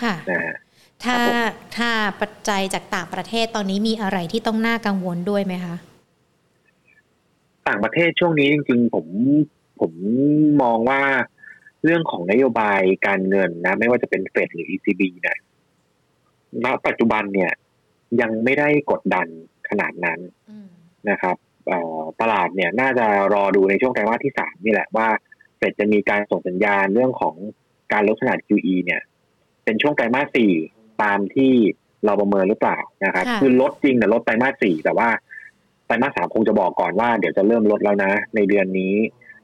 [0.00, 0.56] ค่ะนะฮะ
[1.04, 1.90] ถ้าครับผมถ้า
[2.20, 5.74] ปัจจัยจากต่างประเทศตอนนี้มีอะไรที่ต้องน่ากังวลด้วยไหมคะ
[7.68, 9.06] ต่างประเทศช่วงนี้จริง ๆ ผม
[9.80, 9.92] ผม
[10.62, 11.00] มองว่า
[11.84, 15.38] เรื่องของนโยบายการเงินนะ ไม่ว่าจะเป็นเฟดหรือ ECB เนี่ย
[16.64, 17.52] ณปัจจุบันเนี่ย
[18.20, 19.26] ยังไม่ได้กดดัน
[19.70, 20.18] ขนาดนั้น
[20.50, 20.68] อืม
[21.10, 21.36] นะครับ
[21.66, 25.08] เอ่อตลาดเนี่ยน่าจะรอดูในช่วงไตรมาสที่สามนี่แหละว่า
[25.56, 27.34] เฟดจะมีการส่งสัญญาณเรื่องของ
[27.92, 29.00] การลดขนาด QE เนี่ย
[29.64, 30.52] เป็นช่วงไตรมาสสี่
[31.02, 31.52] ตามที่
[32.04, 35.08] เราประเมินหรือเปล่านะครับค่ะคือลดจริงแต่ลดไตรมาสสี่แต่ว่า
[35.86, 38.94] ไตรมาสสามคงจะบอกก่อนว่าเดี๋ยวจะเริ่มลดแล้วนะ ในเดือนนี้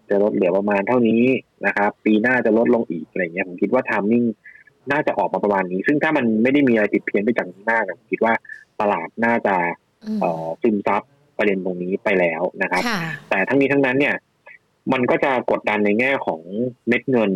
[0.08, 1.24] จะลดเหลือประมาณเท่านี้
[1.66, 4.24] นะครับ ปีหน้าจะลดลงอีกอะไรเงี้ยผมคิดว่าทามมิ่ง
[4.92, 8.34] น่าจะออกมาประมาณนี้ ซึ่งถ้ามันไม่ได้มีอะไรผิดเพี้ยนไปจากนี้มากผมคิดว่า
[8.80, 9.54] ตลาดน่าจะ
[10.04, 11.02] อืมเอ่อซึมซับ
[11.38, 14.14] ประเด็นตรงนี้ไปแล้วนะครับค่ะแต่ทั้งนี้ทั้งนั้นเนี่ย
[14.92, 16.40] มันก็จะกดดันในแง่ของ
[16.88, 17.30] เม็ดเงิน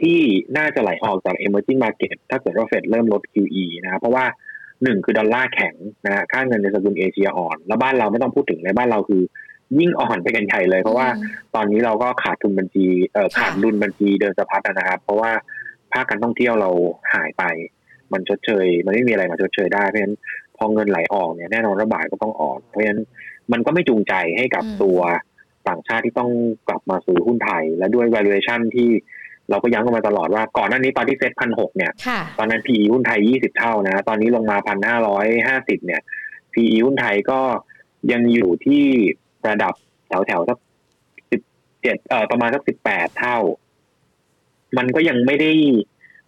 [0.00, 0.20] ที่
[0.56, 4.24] น่าจะไหลออกจาก emerging market ถ้าเกิดว่าเฟดเริ่มลด QE นะครับเพราะว่า
[4.82, 5.74] หนึ่งคือดอลลาร์แข็ง
[6.06, 9.22] นะฮะค่าเงินในสกุลเอเชียอ่อน แล้วบ้านเราไม่ต้องพูดถึงในบ้านเราคือ
[9.78, 15.30] ยิ่งอ่อนไปกันใหญ่เลย เพราะว่าอืมตอนนี้เราก็ขาดทุนบัญชีเอ่อค่ะขาดดุลบัญชีเดินสะพัดนะครับ เพราะว่า
[15.92, 16.70] ภาคการท่องเที่ยวเรา
[17.14, 17.44] หายไป
[18.12, 20.16] มันชดเชย มันไม่มีอะไรมาชดเชยได้เพราะฉะนั้น
[20.56, 23.02] พอเงินไหลออกเนี่ยแน่นอนระบาดก็ต้องออกเพราะฉะนั้น
[23.52, 25.00] มันก็ไม่จูงใจให้กับอืมตัว
[25.68, 26.30] ต่างชาติที่ต้อง
[26.68, 28.90] กลับมาซื้อหุ้นไทย และด้วย valuation ที่
[29.50, 36.00] เราก็ย้ำกันมาตลอดว่าก่อนหน้านี้ตอนที่เซ็ตพันหกเนี่ยค่ะตอนนั้น PE หุ้นไทย20เท่านะ ตอนนี้ลงมาพันห้าร้อยห้าสิบเนี่ย
[36.54, 37.40] PE หุ้นไทยก็
[38.12, 38.84] ยังอยู่ที่
[39.48, 39.74] ระดับ
[40.08, 40.58] แถวแถวๆสัก
[41.30, 41.40] สิบ
[41.82, 43.38] เจ็ดเอ่อประมาณสักสิบแปดเท่า
[44.78, 45.52] มันก็ยังไม่ได้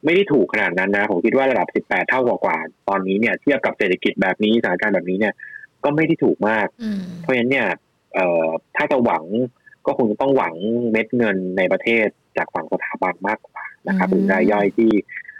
[0.04, 5.34] ไม่ได้ถูกขนาดนั้นนะ ผมคิดว่าระดับสิบแปดเท่ากว่าๆตอนนี้เนี่ยเทียบกับเศรษฐกิจแบบนี้สถานการณ์แบบนี้เนี่ย
[5.84, 7.68] ก็ไม่ได้ถูกมากอืมเพราะฉะนั้นเนี่ย
[8.14, 9.24] เอ่อถ้าจะหวัง
[9.86, 10.54] ก็คงจะต้องหวัง
[10.92, 12.06] เม็ดเงินในประเทศ
[12.38, 14.90] จากฝั่งสถาบันมากกว่านะครับอืมหรือรายย่อยที่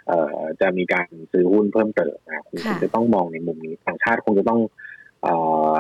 [0.07, 4.61] เอ่อจะมีการซื้อหุ้นเพิ่มเติมนะคงค่ะจะต้องมองในมุมนี้ต่างชาติคงจะต้อง
[5.23, 5.35] เอ่
[5.75, 5.77] อ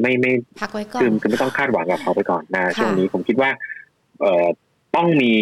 [0.00, 3.50] ไม่ไม่พักไว้ก่อนคือคือไม่ต้องคาดหวังกับเขาไปก่อนนะค่ะช่วงนี้ผมคิดว่า
[4.20, 4.46] เอ่อ
[4.96, 5.34] ต้องมี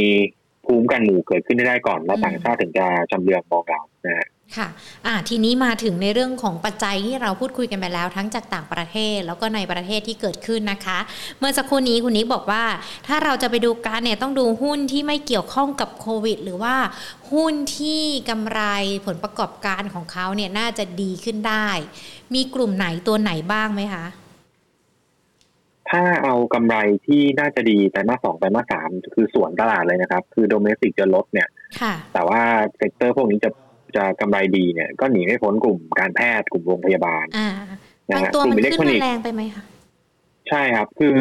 [0.64, 4.68] ภูมิกันหมู่เกิดขึ้นให้ได้ก่อน แล้วต่างชาติถึงจะจำเรืองมองเรานะ ฮะค่ะ
[5.06, 10.98] อ่าทีนี้มาถึงในเรื่องของปัจจัยที่เราพูดคุยกันไปแล้ว ทั้งจากต่างประเทศแล้วก็ในประเทศที่เกิดขึ้นนะคะ
[11.38, 12.64] เมื่อสักครู่นี้คุณนิกบอกว่า
[13.06, 16.76] ถ้าเราจะไปดูการเนี่ยต้องดูหุ้นที่ไม่เกี่ยวข้องกับโควิด หรือว่า
[17.32, 18.61] หุ้นที่กำไร
[19.06, 21.68] ผลประกอบการของเขาเนี่ยน่าจะดีขึ้นได้
[22.35, 24.06] มีกลุ่มไหนตัวไหนบ้างไหมคะ
[25.90, 31.48] ถ้าเอากำไรที่น่าจะดีไตรมาสสองไตรมาสสามคือสวนตลาดเลยนะครับ คือ domestic จะลดเนี่ย
[31.80, 32.40] ค่ะแต่ว่า
[32.77, 33.50] sector พวกนี้จะ
[33.96, 37.48] จะกำไรดีเนี่ยก็หนีไม่พ้นกลุ่มการแพทย์กลุ่มโรงพยาบาลอ่า
[38.11, 39.64] นะฮะ กลุ่มอิเล็กทรอนิมากส์ บางตัวมันขึ้นมาแรงไปไหมคะ
[40.48, 41.12] ใช่ครับ คือ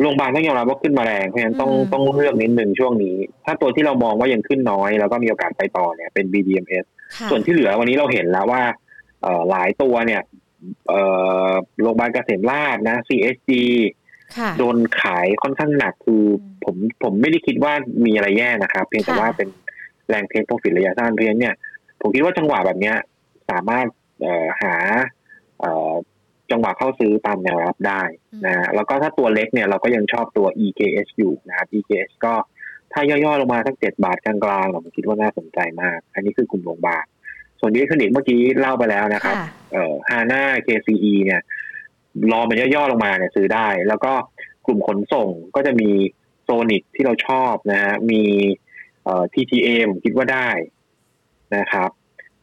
[0.00, 8.62] โรงพยาบาลต้องยอมรับว่าขึ้นมาแรงเพราะฉะนั้นต้องอืมต้องเลือกนิดหนึ่งช่วงนี้ ถ้าตัวที่เรามองว่ายังขึ้นน้อย แล้วก็มีโอกาสไปต่อเนี่ยเป็น BDMs ค่ะส่วนที่เหลือวันนี้เราเห็นแล้วว่า
[9.22, 10.22] เอ่อหลายตัวเนี่ย
[10.88, 11.00] เอ่
[11.48, 11.50] อ
[11.82, 13.50] โรงพยาบาลเกษมราชนะ CSG
[14.38, 16.24] ค่ะโดนขายค่อนข้างหนักคือ
[16.64, 17.72] ผมผมไม่ได้คิดว่า
[18.06, 19.48] มีอะไรแย่นะครับ เพียงแต่ค่ะว่าเป็น
[20.08, 21.54] แรงเทคโปรฟิตระยะสั้นเพราะฉะนั้นเนี่ย
[22.04, 22.96] ผมคิดว่าจังหวะแบบเนี้ย
[23.50, 23.86] สามารถ
[24.22, 24.74] เอ่อหา
[25.60, 25.92] เอ่อ
[26.50, 28.02] จังหวะเข้าซื้อตามแนวรับได้
[28.46, 32.34] นะฮะแล้วก็ถ้าตัวเล็กเนี่ยเราก็ยังชอบตัว EKS อยู่นะครับ EKS ก็
[32.92, 37.04] ถ้าย่อๆลงมาสักเจ็ดบาทกลางๆผมคิดว่าน่าสนใจมาก อันนี้คือกลุ่มโรงพยาบาล
[37.60, 41.40] ส่วนอิเล็กทรอนิกส์เมื่อกี้เล่าไปแล้วนะครับค่ะเอ่อฮาน่า KCE เนี่ย
[42.32, 44.12] รอมันย่อๆลงมาเนี่ยซื้อได้ แล้วก็
[44.66, 45.90] กลุ่มขนส่งก็จะมี
[46.42, 48.22] โซนิกที่เราชอบนะฮะมี
[49.04, 50.48] เอ่อ TTA ผมคิดว่าได้
[51.56, 51.90] นะครับ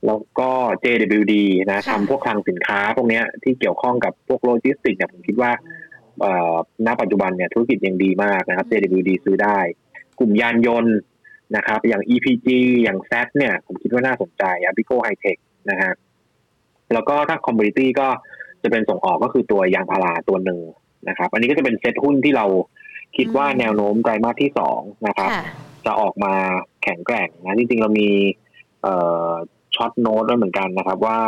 [0.06, 0.50] แล้วก็
[0.84, 1.34] JWD
[1.70, 5.52] นะค่ะทำพวกคลังสินค้าพวกเนี้ยที่เกี่ยวข้องกับพวกโลจิสติกส์เนี่ยผมคิดว่า
[6.22, 9.60] เอ่อณปัจจุบันเนี่ยธุรกิจยังดีมากนะครับ JWD ซื้อได้
[10.20, 10.98] กลุ่มยานยนต์
[11.56, 12.48] นะครับ อย่าง EPG
[12.84, 15.92] อย่าง z เนี่ยผมคิดว่าน่าสนใจ AAPICO Hitech นะฮะ
[16.94, 18.08] แล้วก็ถ้า commodity ก็
[18.64, 20.60] จะเป็นส่งออกก็คือตัวยางพาราตัวหนึ่ง
[21.10, 22.46] นะครับ อันนี้ก็จะเป็นเซ็ตหุ้นที่เรา
[23.18, 25.44] คิดว่าอืมแนวโน้มไตรมาสที่สองนะครับค่ะ
[25.86, 26.34] จะออกมา
[26.84, 28.51] แข็งแกร่งนะจริงๆเรามีเอ่อ
[29.76, 31.20] ช็อตโน้ตด้วยเหมือนกันนะครับ ว่า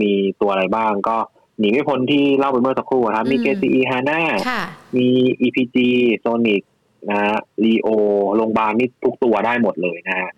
[0.00, 1.16] มีตัวอะไรบ้างก็
[1.58, 4.18] หนีไม่พ้นที่เล่าไปเมื่อสักครู่ครับ มีอืม KCE HANA
[4.48, 4.62] ค่ะ
[4.96, 5.08] มี
[5.46, 5.76] EPG
[6.24, 6.62] Sonic
[7.10, 7.88] นะฮะ Leo
[8.36, 10.30] โรงพยาบาลนี่ทุกตัวได้หมดเลยนะฮะ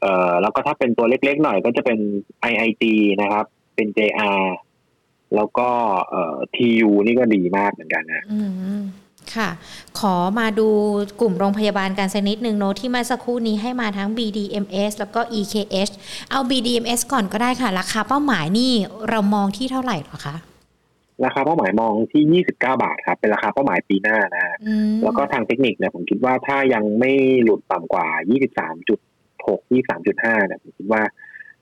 [0.00, 1.98] เอ่อแล้วก็ถ้าเป็นตัวเล็กๆหน่อยก็จะเป็น
[2.50, 2.84] IIG
[3.22, 4.42] นะครับ เป็น JR
[5.36, 5.68] แล้วก็
[6.10, 8.40] เอ่อ TU นี่ก็ดีมากเหมือนกันนะอื
[8.80, 8.82] ม
[9.34, 9.48] ค่ะ
[9.98, 10.68] ขอมาดู
[11.20, 15.92] กลุ่มโรงพยาบาลกันสักนิดหนึ่งโนตที่เมาสักครู่นี้ให้มาทั้ง BDMS แล้วก็ EKH
[16.30, 18.72] เอา BDMS ก่อนก็ได้ค่ะ ราคาเป้าหมายนี่
[19.10, 20.36] เรามองที่เท่าไหร่หรอคะ
[21.24, 27.12] ราคาเป้าหมายมองที่ 29 บาทครับ เป็นราคาเป้าหมายปีหน้านะฮะอืมแล้วก็ทางเทคนิคเนี่ยผมคิดว่าถ้ายังไม่
[27.42, 28.06] หลุดต่ำกว่า
[28.88, 29.46] 23.6
[29.78, 31.02] 23.5เนี่ยผมคิดว่า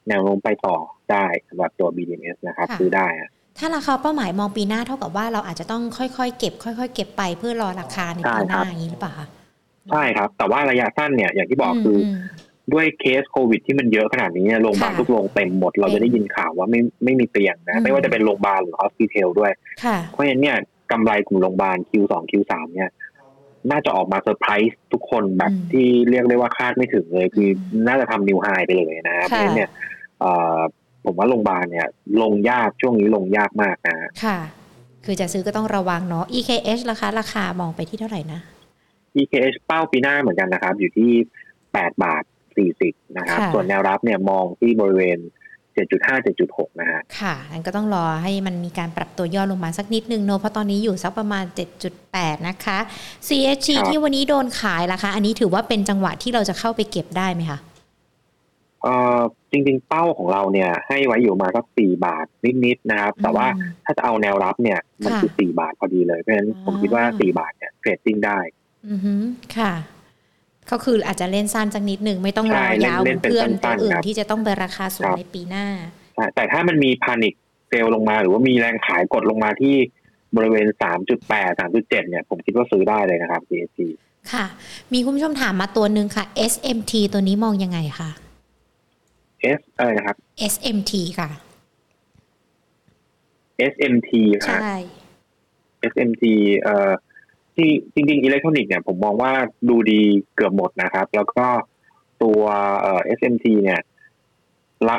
[0.09, 0.77] แนวโน้มไปต่อ
[1.13, 9.27] ได้สำหรับตัว BDMs นะครับ ซื้อได้อะ ถ้าราคาเป้าหมายมองปีหน้าเท่ากับว่าเราอาจจะต้องค่อยๆเก็บ ค่อย ๆ เก็บไปเพื่อรอราคาในปีหน้าอย่างนี้หรือเปล่าคะ
[9.91, 12.19] ใช่ครับ แต่ว่าระยะสั้นเนี่ยอย่างที่บอกคืออม
[12.73, 19.53] ด้วยเคสโควิดที่มันเยอะขนาดนี้เนี่ยโรงพยาบาลค่ะทุกโรงเต็มหมด เราจะได้ยินข่าวว่าไม่ไม่มีเตียงอืนะมไม่ว่าจะเป็นโรงพยาบาลหรือ hospital ด้วย
[19.85, 20.57] ค่ะเพราะฉะนั้นเนี่ย
[20.93, 22.91] กำไรกลุ่มโรงพยาบาล Q2 Q3 เนี่ย
[23.71, 29.71] น่าจะออกมาเซอร์ไพรส์ทุกคนแบบอืมที่เรียกได้ว่าคาดไม่ถึงเลย คืออมน่าจะทำนิวไฮไปเลยนะเพราะฉะนั้นเนี่ย
[30.21, 30.59] เอ่อ
[31.05, 31.87] ผมว่าโรงพยาบาลเนี่ย
[32.23, 34.39] ลงยากช่วงนี้ลงยากมากนะค่ะ
[35.05, 38.41] คือจะซื้อก็ต้องระวังเนาะ EKH ราคาราคามองไปที่เท่าไหร่นะ
[39.21, 41.13] EKH เป้าปีหน้าเหมือนกันนะครับ อยู่ที่
[41.59, 42.25] 8บาท
[42.71, 45.19] 40นะครับค่ะส่วนแนวรับเนี่ยมองที่บริเวณ
[45.75, 51.45] 7.5 7.6นะฮะค่ะอันก็ต้องรอให้มันมีการปรับตัวย่อลงมาสักนิดนึงเนอะเพราะตอนนี้อยู่สักประมาณ
[51.97, 52.79] 7.8นะคะ
[53.29, 57.59] CHG ครับที่วันนี้โดนขายราคาอันนี้ถือว่าเป็นจังหวะที่เราจะเข้าไปเก็บได้ไหมคะ
[58.85, 59.21] เอ่อ
[59.53, 62.27] จริงๆ เป้าของเราเนี่ย ให้ไว้อยู่มาสัก4บาท
[62.65, 68.39] นิดๆนะครับ แต่ว่าอืมถ้าจะเอาแนวรับเนี่ย มันค่ะคือ4บาทพอดีเลยเพราะฉะนั้นผมคิดว่าอ่า4บาทเนี่ยเทรดดิ้งได้
[68.91, 69.15] อือฮึ
[69.57, 69.73] ค่ะ
[70.71, 75.67] ก็คืออาจจะเล่นสั้นสักนิดหนึ่งไม่ต้องรอใช่เล่นยาวเล่นเป็นเพื่อนตัวสั้นๆอื่นครับที่จะต้องไปราคาสูงครับในปีหน้า
[76.15, 77.35] ใช่แต่ถ้ามันมีพานิค
[77.69, 79.75] เซลลงมาหรือว่ามีแรงขายกดลงมาที่
[80.37, 80.67] บริเวณ
[81.13, 83.81] 3.8 3.7 เนี่ย ผมคิดว่าซื้อได้เลยนะครับ CSG
[84.33, 84.45] ค่ะ
[84.93, 88.11] มีคุณผู้ชมถามมาตัวหนึ่งค่ะ SMT ตัวนี้มองยังไงคะ
[89.59, 90.17] S อะไรนะครับ
[90.53, 91.29] SMT ค่ะ
[93.73, 94.77] SMT นะใช่
[95.91, 96.25] SMT
[96.61, 96.93] เอ่อ
[97.57, 99.33] ที่จริง ๆ อิเล็กทรอนิกส์เนี่ยผมมองว่า
[99.69, 100.01] ดูดี
[100.35, 101.47] เกือบหมดนะครับ แล้วก็
[102.23, 102.41] ตัว
[102.81, 103.81] เอ่อ SMT เนี่ย
[104.89, 104.97] ละ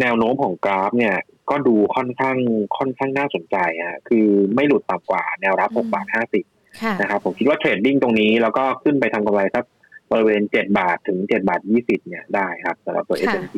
[0.00, 1.16] แนวโน้มของกราฟ เนี่ย
[1.50, 2.36] ก็ดูค่อนข้าง
[2.78, 3.56] ค่อนข้างน่าสนใจ
[3.88, 6.06] ฮะคือไม่หลุดต่ำกว่าแนวรับอืม6บาท
[6.44, 9.64] 50ค่ะนะครับ ผมคิดว่าเทรดดิ้งตรงนี้ แล้วก็ขึ้นไปทำกำไรสัก
[10.14, 13.56] บริเวณ 7 บาทถึง 7 บาท 20 เนี่ยได้ครับสำหรับตัวค่ะ SMT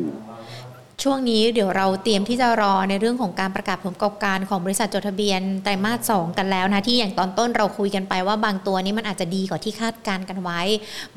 [1.03, 10.61] ช่วงนี้เดี๋ยวเราเตรียมที่จะรอในเรื่องของการประกาศผลประกอบการของบริษัทจดทะเบียนไตรมาสสองกันแล้วนะ ที่อย่างตอนต้นเราคุยกันไปว่าบางตัวนี้มันอาจจะดีกว่าที่คาดการณ์กันไว้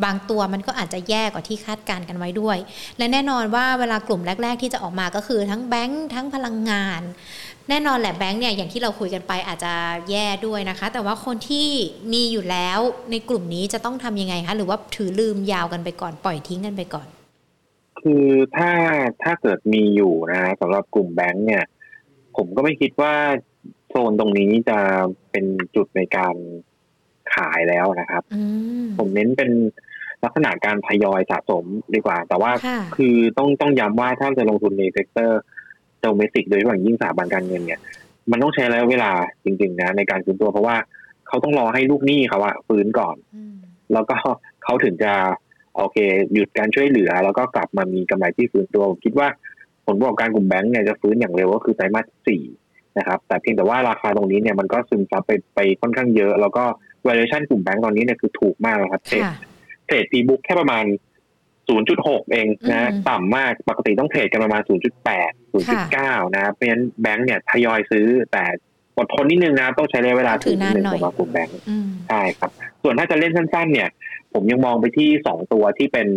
[0.05, 2.57] บางตัวมันก็อาจจะแย่กว่าที่คาดการณ์กันไว้ด้วย
[2.99, 7.03] และแน่นอนว่าเวลากลุ่มแรก ๆ ที่จะออกมาก็คือทั้งแบงค์ทั้งพลังงาน
[7.71, 9.73] แน่นอนแหละแบงค์เนี่ยอย่างที่เราคุยกันไปอาจจะ
[10.11, 11.69] แย่ด้วยนะคะ แต่ว่าคนที่
[12.13, 12.79] มีอยู่แล้ว
[13.11, 17.09] ในกลุ่มนี้จะต้องทำยังไงคะหรือว่าถือลืมยาวกันไปก่อนปล่อยทิ้งกันไปก่อน
[18.01, 18.71] คือถ้า
[19.23, 21.65] ถ้าเกิดมีอยู่นะสำหรับกลุ่มแบงก์เนี่ย
[22.37, 23.15] ผมก็ไม่คิดว่า
[23.91, 24.79] โซนตรงนี้จะ
[25.31, 25.45] เป็น
[25.77, 26.35] จุดในการ
[27.35, 28.43] ขายแล้วนะครับอื
[28.83, 29.51] มผมเน้นเป็น
[30.25, 35.41] ลักษณะการทยอยสะสมดีกว่า แต่ว่าค่ะคือต้องต้องย้ำว่าถ้าจะลงทุนใน sector
[36.01, 37.81] โดเมสิกโดยเฉพาะอย่างยิ่งสถาบันการเงินเนี่ย
[38.31, 39.11] มันต้องใช้ระยะเวลา
[39.45, 40.77] จริงๆนะในการฟื้นตัวเพราะว่า
[41.29, 43.55] เขาต้องรอให้ลูกหนี้เขาอะฟื้นก่อนอืม
[43.93, 44.17] แล้วก็
[44.65, 45.13] เขาถึงจะ
[45.77, 45.97] โอเค
[46.33, 49.29] หยุดการช่วยเหลือ แล้วก็กลับมามีกำไรที่ฟื้นตัวผมคิดว่า
[49.87, 52.43] ผลประกอบการกลุ่มแบงก์เนี่ยจะฟื้นอย่างเร็วก็คือไตรมาสสี่
[52.99, 56.65] นะครับ แต่เพียงแต่ว่าราคาตรงนี้เนี่ยมันก็ซึมซับไปไปค่อนข้างเยอะ แล้วก็
[57.07, 59.25] valuation กลุ่มแบงก์ตอนนี้เนี่ยคือถูกมากเลยครับเทรด
[59.87, 60.85] เทรดปีบุ๊กแค่ประมาณ
[61.79, 65.33] 0.6 เองนะต่ำมากปกติต้องเทรดกันประมาณ 0.8
[65.83, 68.45] 0.9 นะครับเพราะฉะนั้นแบงก์เนี่ยทยอยซื้อแต่
[68.99, 71.59] อดทนนิดนึงนะต้องใช้ระยะเวลาถือนิดนึงสำหรับกลุ่มแบงก์
[72.09, 72.51] ใช่ครับ
[72.83, 73.89] ส่วนถ้าจะเล่นสั้นๆ เนี่ย
[74.33, 76.09] ผมยังมองไปที่สองตัวที่เป็น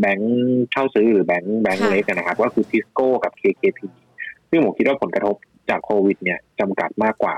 [0.00, 0.34] แบงก์
[0.70, 3.80] เช่าซื้อหรือแบงก์แบงก์เล็กนะครับ ก็คือทิสโก้กับ KKP
[4.50, 5.36] ซึ่งผมคิดว่าผลกระทบ
[5.70, 7.36] จากโควิด เนี่ยจำกัดมากกว่า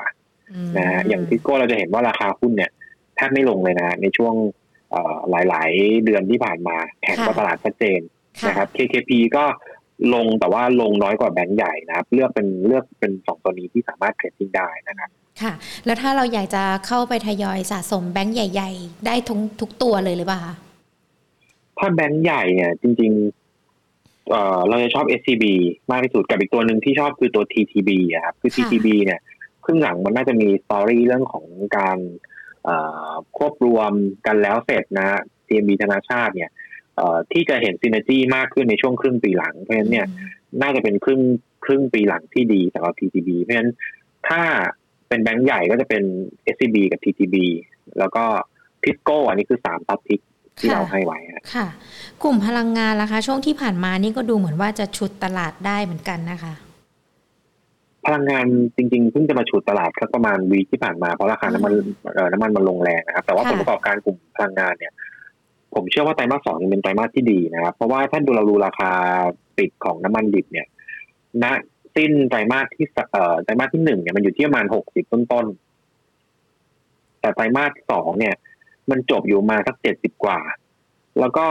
[0.78, 2.70] นะฮะอย่างทิสโก้เราจะเห็นว่าราคาหุ้นเนี่ย
[3.16, 4.34] แทบไม่ลงเลยนะ ในช่วง
[5.30, 8.00] หลาย ๆ เดือนที่ผ่านมาแข่งกับตลาดชัดเจน
[8.48, 9.44] นะครับ KKP ก็
[10.14, 15.10] ลงแต่ว่าลงน้อยกว่าแบงก์ใหญ่นะครับ เลือกเป็นเลือกเป็นสองตัวนี้ที่สามารถเทรดดิ้งได้นะครับ
[15.42, 15.52] ค่ะ
[15.86, 20.54] แล้วถ้าเราอยากจะเข้าไปทยอยสะสมแบงก์ใหญ่ ๆ ได้ทุกทุกตัวเลยหรือเปล่าคะ
[21.78, 25.44] ถ้าแบงก์ใหญ่เนี่ยจริงๆเอ่อเราจะชอบ SCB
[25.90, 27.90] มากที่สุดกับอีกตัวหนึ่งที่ชอบคือตัว TTB
[28.24, 29.20] ครับคือ TTB เนี่ย
[29.64, 31.46] ครึ่งหลังมันน่าจะมี story เรื่องของ
[31.78, 31.98] การ
[33.36, 33.92] ควบรวม
[34.26, 35.08] กันแล้วเสร็จนะ
[35.46, 36.50] TMB ธนาชาติเนี่ย
[37.32, 40.06] ที่จะเห็น synergy มากขึ้นในช่วงครึ่งปีหลัง เพราะฉะนั้นเนี่ย
[40.62, 41.20] น่าจะเป็นครึ่ง
[41.64, 43.72] ครึ่งปีหลังที่ดีสำหรับ TTB เพราะฉะนั้น
[44.28, 44.42] ถ้า
[45.08, 46.02] เป็นแบงก์ใหญ่ก็จะเป็น
[46.54, 47.36] SCB กับ TTB
[47.98, 48.24] แล้วก็
[48.82, 50.20] ทิสโก้อันนี้คือสาม top pick
[50.58, 51.18] ที่เราให้ไว้
[51.54, 51.66] ค่ะ
[52.22, 56.52] กลุ่มพลังงานล่ะคะ ช่วงที่ผ่านมานี่ก็ดูเหมือนว่าจะฉุดตลาดได้เหมือนกันนะคะ
[58.06, 61.72] พลังงานจริงๆเพิ่งจะมาฉุดตลาดประมาณวีที่ผ่านมาเพราะราคาน้ำมัน
[62.32, 64.92] น้ำมันมันลงแรงนะครับ แต่ว่าผลประกอบการกลุ่มพลังงานเนี่ย
[65.74, 68.90] ผมเชื่อว่าไตรมาสสองเป็นไตรมาสที่ดีนะครับ เพราะว่าถ้าดูเราดูราคา
[69.56, 70.66] ปิดของน้ำมันดิบเนี่ย
[71.42, 71.44] ณ
[71.96, 78.34] สิ้นไตรมาสที่เอ่อไตรมาสที่หนึ่งเนี่ยมันอยู่ที่ประมาณหกสิบต้นๆแต่ไตรมาสสองเนี่ย
[78.90, 80.38] มันจบอยู่มาสักเจ็ดสิบกว่า
[81.20, 81.46] แล้วก็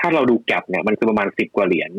[0.00, 1.90] ถ้าเราดูแกลบเนี่ยมันคือประมาณสิบกว่าเหรียญ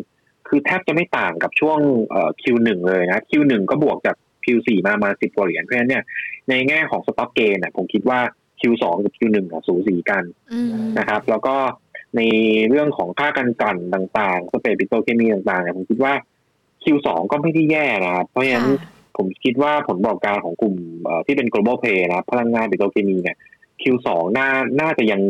[0.48, 6.04] คือแทบจะไม่ต่างกับช่วงเอ่อ Q1 เลยนะ Q1 ก็บวกจาก Q4 มามาสิบกว่าเหรียญเพราะฉะนั้นเนี่ย
[6.50, 8.20] ในแง่ของ stock gain อะผมคิดว่า
[8.60, 10.24] Q2 กับ Q1 อะสูสีกัน
[10.98, 11.56] นะครับ แล้วก็
[12.18, 12.22] ใน
[12.70, 16.14] เรื่องของค่าการกลั่นต่างๆ spread ปิโตรเคมีต่างๆเนี่ยผมคิดว่า
[16.84, 18.70] Q2 ก็ไม่ได้แย่นะครับ เพราะฉะนั้น
[19.18, 20.76] ผมคิดว่าผลประกอบการของกลุ่ม
[21.26, 23.38] ที่เป็น global play นะพลังงานปิโตรเคมีเนี่ย
[23.82, 24.08] Q2
[24.38, 24.50] น่า
[24.82, 25.22] น่าจะยัง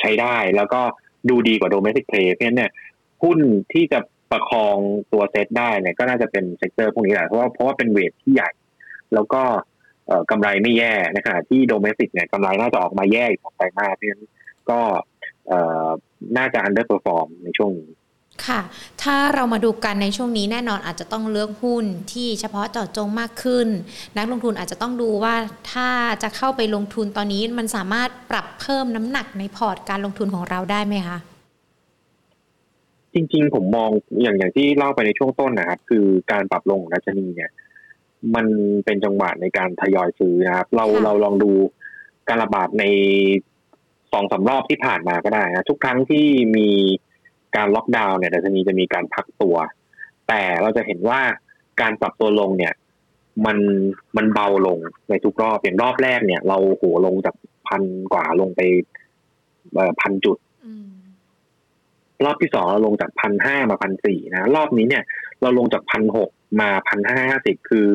[0.00, 0.80] ใช้ได้ แล้วก็
[1.28, 2.70] ดูดีกว่า domestic play เพราะฉะนั้นเนี่ย
[3.22, 3.38] หุ้น
[3.72, 3.98] ที่จะ
[4.30, 4.76] ประคอง
[5.12, 8.50] ตัวเซตได้เนี่ยก็น่าจะเป็น sector พวกนี้แหละเพราะว่าเพราะว่าเป็น weight ที่ใหญ่
[9.14, 9.42] แล้วก็
[10.30, 14.24] กำไรไม่แย่ในขณะที่ domestic เนี่ยกำไรน่าจะออกมาแย่อีกสองไตรมาสเพราะฉะนั้น
[14.70, 14.80] ก็
[16.36, 17.90] น่าจะ under perform ในช่วงนี้
[18.46, 18.60] ค่ะ
[19.02, 23.68] ถ้าเรามาดูกันในช่วงนี้แน่นอนอาจจะต้องเลือกหุ้นที่เฉพาะเจาะจงมากขึ้น
[24.16, 25.34] นักลงทุนอาจจะต้องดูว่า
[25.72, 25.88] ถ้า
[26.22, 31.18] จะเข้าไปลงทุนตอนนี้มันสามารถปรับเพิ่มน้ำหนักในพอร์ตการลงทุนของเราได้ไหมคะ
[33.16, 33.90] จริง ๆ ผมมอง
[34.22, 37.50] อย่างอย่างที่เล่าไปในช่วงต้นนะครับ คือการปรับลงของดัชนีเนี่ย
[38.34, 38.46] มัน
[38.84, 41.52] เป็นจังหวะในการทยอยซื้อนะครับ เราเราลองดู
[42.28, 42.84] การระบาดใน
[44.12, 46.26] สองสารอบที่ผ่านมาก็ได้นะทุกครั้งที่
[46.56, 46.70] มี
[47.56, 49.56] การล็อกดาวน์เนี่ยดัชนีจะมีการพักตัว
[50.28, 51.20] แต่เราจะเห็นว่า
[51.80, 52.74] การปรับตัวลงเนี่ย
[53.46, 53.58] มัน
[54.16, 57.34] มันเบาลงในทุกรอบอย่างรอบแรกเนี่ย เราโหลงจาก
[57.68, 58.60] พันกว่าลงไป
[60.00, 60.38] พันจุด
[62.24, 65.02] รอบที่สองเราลงจากพันห้ามาพันสี่นะ รอบนี้เนี่ย
[65.42, 67.86] เราลงจากพันหกมาพันห้าห้าสิบคือ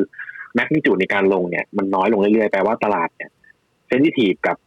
[0.56, 3.30] แมกนิจูดในการลงเนี่ยมันน้อยลงเรื่อยๆแปลว่าตลาดเนี่ย
[3.88, 4.58] เซนซิทีฟกับ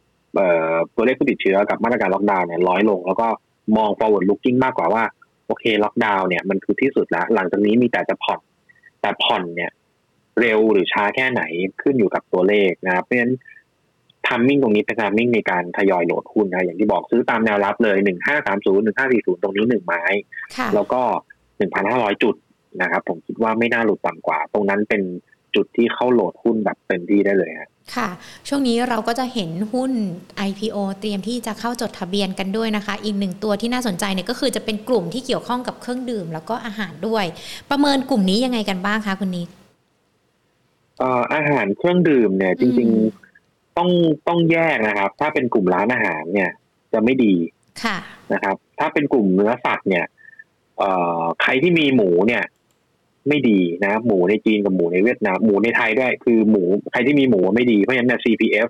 [0.95, 3.27] ตัวเลขผู้ติดเชื้อกับมาตรการล็อกดาวน์เนี่ยร้อยลง แล้วก็
[3.77, 5.03] มอง forward looking มากกว่าว่า
[5.47, 8.39] โอเคล็อกดาวน์เนี่ยมันคือที่สุดแล้ว หลังจากนี้มีแต่จะผ่อน
[9.01, 9.71] แต่ผ่อนเนี่ย
[10.39, 11.43] เร็วหรือช้าแค่ไหน
[11.81, 13.33] ขึ้นอยู่กับตัวเลขนะเพราะฉะนั้น
[14.27, 20.03] timing ตรงนี้เป็น timing ในการทยอยโหลดหุ้นนะอย่างที่บอกซื้อตามแนวรับเลยหนึ่งห้าสามศูนย์หนึ่งห้าสี่ศูนย์ตรงนี้หนึ่งไม้
[20.75, 21.01] แล้วก็
[21.57, 22.35] หนึ่งพันห้าร้อยจุด
[22.81, 25.01] นะครับ ผมคิดว่าไม่น่าหลุดต่ำกว่า ตรงนั้นเป็น
[25.55, 27.51] จุดที่เข้าโหลดหุ้นแบบเต็มที่ได้เลย
[27.95, 28.09] ค่ะ
[28.47, 29.91] ช่วงนี้เราก็จะเห็นหุ้น
[30.49, 37.25] IPO เตรียมที่จะเข้าจดทะเบียนกันด้วยนะคะ อีกหนึ่งตัวที่น่าสนใจเนี่ยก็คือจะเป็นกลุ่มที่เกี่ยวข้องกับเครื่องดื่ม แล้วก็อาหารด้วย
[37.69, 39.49] ประเมินกลุ่มนี้ยังไงกันบ้างคะคุณนิก
[41.35, 43.24] อาหารเครื่องดื่มเนี่ย จริง ๆ
[43.77, 43.89] ต้อง
[44.27, 46.51] ต้องแยกนะครับ ถ้าเป็นกลุ่มร้านอาหารเนี่ย
[46.93, 47.35] จะไม่ดี
[47.83, 47.97] ค่ะ
[48.33, 50.05] นะครับ ถ้าเป็นกลุ่มเนื้อสัตว์เนี่ย
[51.41, 52.43] ใครที่มีหมูเนี่ย
[53.29, 58.67] ไม่ดีนะ หมูในจีนกับหมูในเวียดนามหมูในไทยด้วย คือหมูใครที่มีหมูไม่ดีเพราะฉะนั้น CPF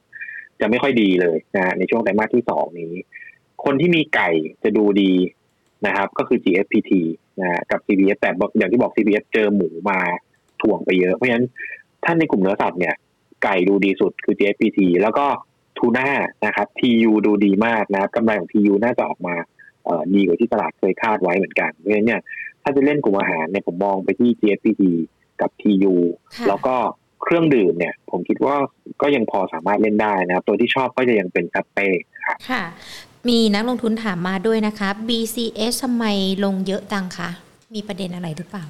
[0.59, 2.93] จะไม่ค่อยดีเลยนะในช่วงไตรมาสที่สองนี้
[3.63, 4.29] คนที่มีไก่
[4.63, 5.11] จะดูดี
[5.85, 6.91] นะครับ ก็คือ GFPT
[7.39, 9.99] นะกับ CPF แต่อย่างที่บอก CPF เจอหมูมา
[10.61, 11.45] ถ่วงไปเยอะ เพราะฉะนั้น
[12.05, 12.95] ท่านในกลุ่มเนื้อสัตว์เนี่ย
[13.43, 15.25] ไก่ดูดีสุดคือ GFPT แล้วก็
[15.77, 16.09] ทูน่า
[16.45, 19.35] นะครับ TU ดูดีมากนะครับกำไรของ TU น่าจะออกมา
[20.13, 22.21] ดีกว่าที่ตลาดเคยคาดไว้เหมือนกัน เพราะฉะนั้นเนี่ย
[22.63, 24.83] ถ้าจะเล่นกลุ่มอาหารเนี่ยผมมองไปที่ GSPT
[25.41, 25.95] กับ TU
[26.47, 26.75] แล้วก็
[27.21, 28.55] เครื่องดื่มเนี่ย ผมคิดว่า
[29.01, 31.87] ก็ยังพอสามารถเล่นได้นะครับ ตัวที่ชอบก็จะยังเป็นคาเฟ่
[32.25, 32.63] ครับค่ะ
[33.29, 36.05] มีนักลงทุนถามมาด้วยนะคะ BCS ทำไม
[36.45, 37.29] ลงเยอะจังคะ
[37.75, 38.65] มีประเด็นอะไรหรือเปล่า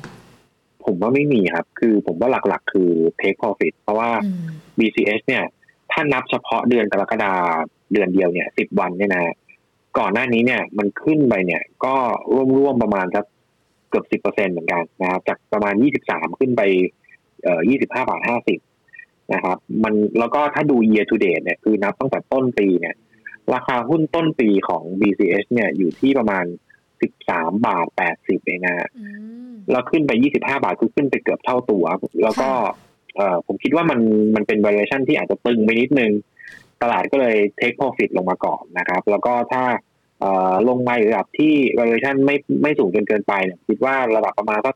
[0.86, 4.48] ผมว่าไม่มีครับ คือผมว่าหลักๆ คือ take profit เพราะว่าอืม
[4.80, 5.44] BCS เนี่ย
[5.92, 7.34] ถ้านับเฉพาะเดือนกรกฎา
[7.94, 9.34] เดือนเดียวเนี่ยสิบวันเนี่ยนะ
[9.98, 11.96] ก่อนหน้านี้เนี่ยมันขึ้นไปเนี่ย ก็
[12.56, 13.26] ร่วมๆประมาณสัก
[13.90, 16.62] เกือบสิบเปอร์เซ็นเหมือนกันนะครับ จากประมาณยี่สิบสามขึ้นไป
[17.44, 18.60] เอ่อยี่สิบห้าบาทห้าสิบ
[19.34, 22.96] นะครับ มันแล้วก็ถ้าดู year to date เนี่ยคือนับตั้งแต่ต้นปีเนี่ย
[23.54, 26.46] ราคาหุ้นต้นปีของ BCS เนี่ยอยู่ที่ประมาณ
[27.02, 29.06] สิบสามบาทแปดสิบเองนะฮะอื
[29.52, 31.86] มแล้วขึ้นไป25บาทคือขึ้นไปเกือบเท่าตัว
[32.24, 32.84] แล้วก็ค่ะ
[33.16, 34.00] เอ่อผมคิดว่ามัน
[34.36, 36.12] มันเป็น valuation ที่อาจจะตึงไปนิดนึง
[36.82, 39.64] ตลาดก็เลย take profit ลงมาก่อนนะครับ แล้วก็ถ้า
[40.20, 44.76] เอ่อลงมาอยู่ระดับที่ valuation ไม่ไม่สูงจนเกินไปเนี่ยคิดว่าระดับประมาณสัก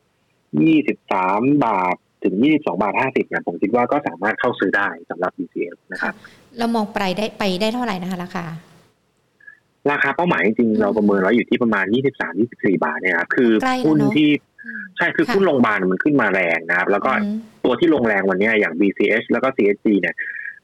[0.80, 6.14] 23บาทถึง 22 บาท 50เนี่ยผมคิดว่าก็สามารถเข้าซื้อได้สำหรับ BCS นะครับ
[6.58, 8.44] เรามองไปได้ไปได้เท่าไหร่นะคะราคา
[9.90, 11.84] ราคาเป้าหมายจริงอืมๆเราประเมินไว้อยู่ที่ประมาณ
[12.34, 14.30] 23-24 บาทเนี่ยครับคือใกล้แล้วหุ้นเนอะที่
[14.64, 20.14] อืมใช่คือค่ะหุ้นโรงพยาบาลมันขึ้นมาแรงนะครับ แล้วก็อืมตัวที่ลงแรงวันเนี้ยอย่าง BCH แล้วก็ CSG เนี่ย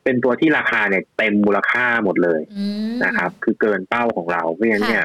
[0.05, 5.05] เป็นตัวที่ราคาเนี่ยเต็มมูลค่าหมดเลยอืมนะครับ คือเกินเป้าของเราเพราะฉะนั้นเนี่ย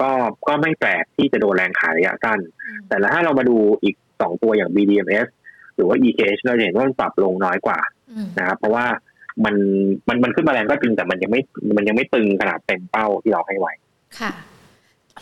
[0.00, 0.10] ก็
[0.48, 5.28] ก็ไม่แปลกที่จะโดนแรงขายระยะสั้นอืมแต่ถ้าเรามาดูอีกสองตัวอย่าง BDMs
[5.74, 7.80] หรือว่า EKH เราจะเห็นว่ามันปรับลงน้อยกว่า
[8.12, 8.86] อืมนะครับเพราะว่า
[9.44, 9.54] มัน
[10.08, 11.40] มันมันขึ้นมาแรงก็จริงแต่มันยังไม่
[11.76, 13.72] มันยังไม่ตึงขนาดเต็มเป้าที่เราให้ไว้
[14.20, 14.32] ค่ะ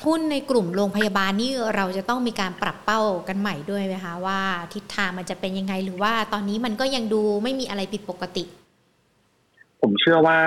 [0.05, 4.41] หุ้นในกลุ่มโรงพยาบาลนี่เราจะต้องมีการปรับเป้ากันใหม่ด้วยไหมคะว่า
[4.75, 8.45] ทิศทางมันจะเป็นยังไงหรือว่าตอนนี้มันก็ยังดูไม่มีอะไรผิดปกติ
[9.81, 10.39] ผมเชื่อว่า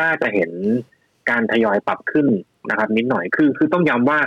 [0.00, 0.50] น่าจะเห็น
[1.30, 2.26] การทยอยปรับขึ้น
[2.70, 4.18] นะครับ นิดหน่อยคือคือต้องย้ำว่า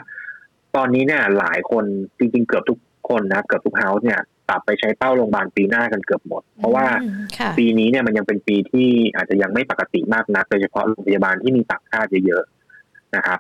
[0.76, 1.86] ตอนนี้เนี่ยหลายคน
[2.18, 13.40] จริงๆเกือบทุกคนนะเกือบทุกเฮาส์เนี่ย ปรับไปใช้เป้าโรงพยาบาลปีหน้ากันเกือบหมด เพราะว่าอืมค่ะปีนี้เนี่ยมันยังเป็นปีที่อาจจะยังไม่ปกติมากนักโดยเฉพาะโรงพยาบาลที่มีต่างชาติเยอะๆนะครับ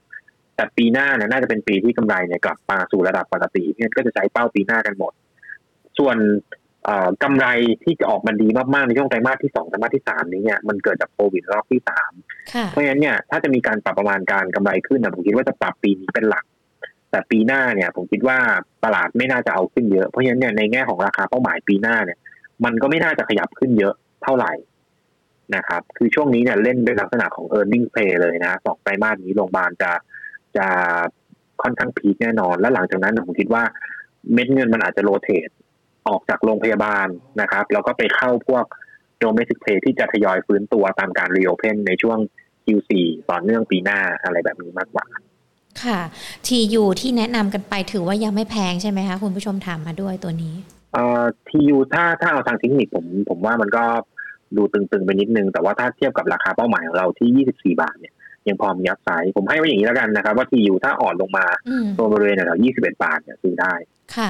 [0.55, 5.13] แต่ปีหน้าเนี่ยน่าจะเป็นปีที่กำไรเนี่ยกลับมาสู่ระดับปกติเนี่ยก็จะใช้เป้าปีหน้ากันหมด
[5.97, 6.17] ส่วน
[6.85, 7.47] เอ่อกำไร
[7.83, 12.11] ที่จะออกมาดีมากๆในช่วงไตรมาสที่สองไตรมาสที่สามนี้เนี่ยมันเกิดจากโควิดรอบที่สาม
[12.53, 16.45] ค่ะเพราะฉะนั้นเนี่ยถ้าจะมีการปรับประมาณการกำไรขึ้นนะผมคิดว่าจะปรับปีนี้เป็นหลัก
[17.11, 18.37] แต่ปีหน้าเนี่ย ผมคิดว่า
[18.83, 22.17] ตลาดไม่น่าจะเอาขึ้นเยอะเพราะฉะนั้นเนี่ยในแง่ของราคาเป้าหมายปีหน้าเนี่ย
[22.65, 23.93] มันก็ไม่น่าจะขยับขึ้นเยอะ
[24.23, 24.53] เท่าไหร่
[25.55, 29.91] นะครับ คือช่วงนี้เนี่ยเล่นด้วยลักษณะของ e a r n i n g play เลยนะสองไตรมาสนี้โรงพยาบาลจะ
[30.57, 30.67] จะ
[31.61, 33.63] ค่อนข้างพีคแน่นอน และหลังจากนั้นผมคิดว่า
[34.33, 35.49] เม็ดเงินมันอาจจะโรเตท
[36.07, 37.07] ออกจากโรงพยาบาล
[37.41, 38.65] นะครับ แล้วก็ไปเข้าพวก
[39.23, 42.19] domestic play ที่จะทยอยฟื้นตัวตามการ reopen ในช่วง
[42.65, 42.91] Q4
[43.29, 45.05] ต่อเนื่องปีหน้าอะไรแบบนี้มากกว่า
[45.83, 45.99] ค่ะ
[46.47, 50.55] TU ที่แนะนำกันไปถือว่ายังไม่แพงใช่ไหมคะคุณผู้ชมถามมาด้วยตัวนี้
[50.93, 53.83] เอ่อทียูถ้าถ้าเอาทางเทคนิคผมผมว่ามันก็
[54.57, 58.13] ดูตึงๆไปนิดนึง แต่ว่าถ้าเทียบกับราคาเป้าหมายของเราที่ 24 บาทเนี่ย
[58.47, 63.73] ยังพอมี upside ผมให้ไว้อย่างนี้แล้วกันนะครับ ว่า TU ถ้าอ่อนลงมาอืมตัวบริเวณแถว21 บาทเนี่ยซื้อได้
[64.15, 64.29] ค่ะ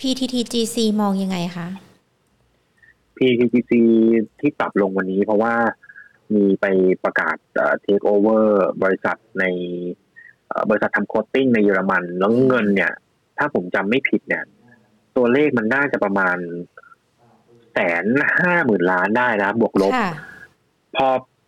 [0.00, 1.68] PTTGC มองยังไงคะ
[3.16, 3.72] PTTGC
[4.40, 5.54] ที่ปรับลงวันนี้เพราะว่า
[6.34, 6.66] มีไป
[7.04, 7.36] ประกาศ
[7.82, 10.05] เทคโอเวอร์บริษัทในเอ่อ
[10.68, 12.92] บริษัททำ coating ในเยอรมัน แล้วเงินเนี่ย
[13.38, 14.44] ถ้าผมจำไม่ผิดเนี่ย
[15.16, 16.36] ตัวเลขมันน่าจะประมาณ
[17.74, 18.04] แสน
[18.40, 20.12] ห้าหมื่นล้านได้นะบวกลบค่ะ
[20.96, 21.06] พอ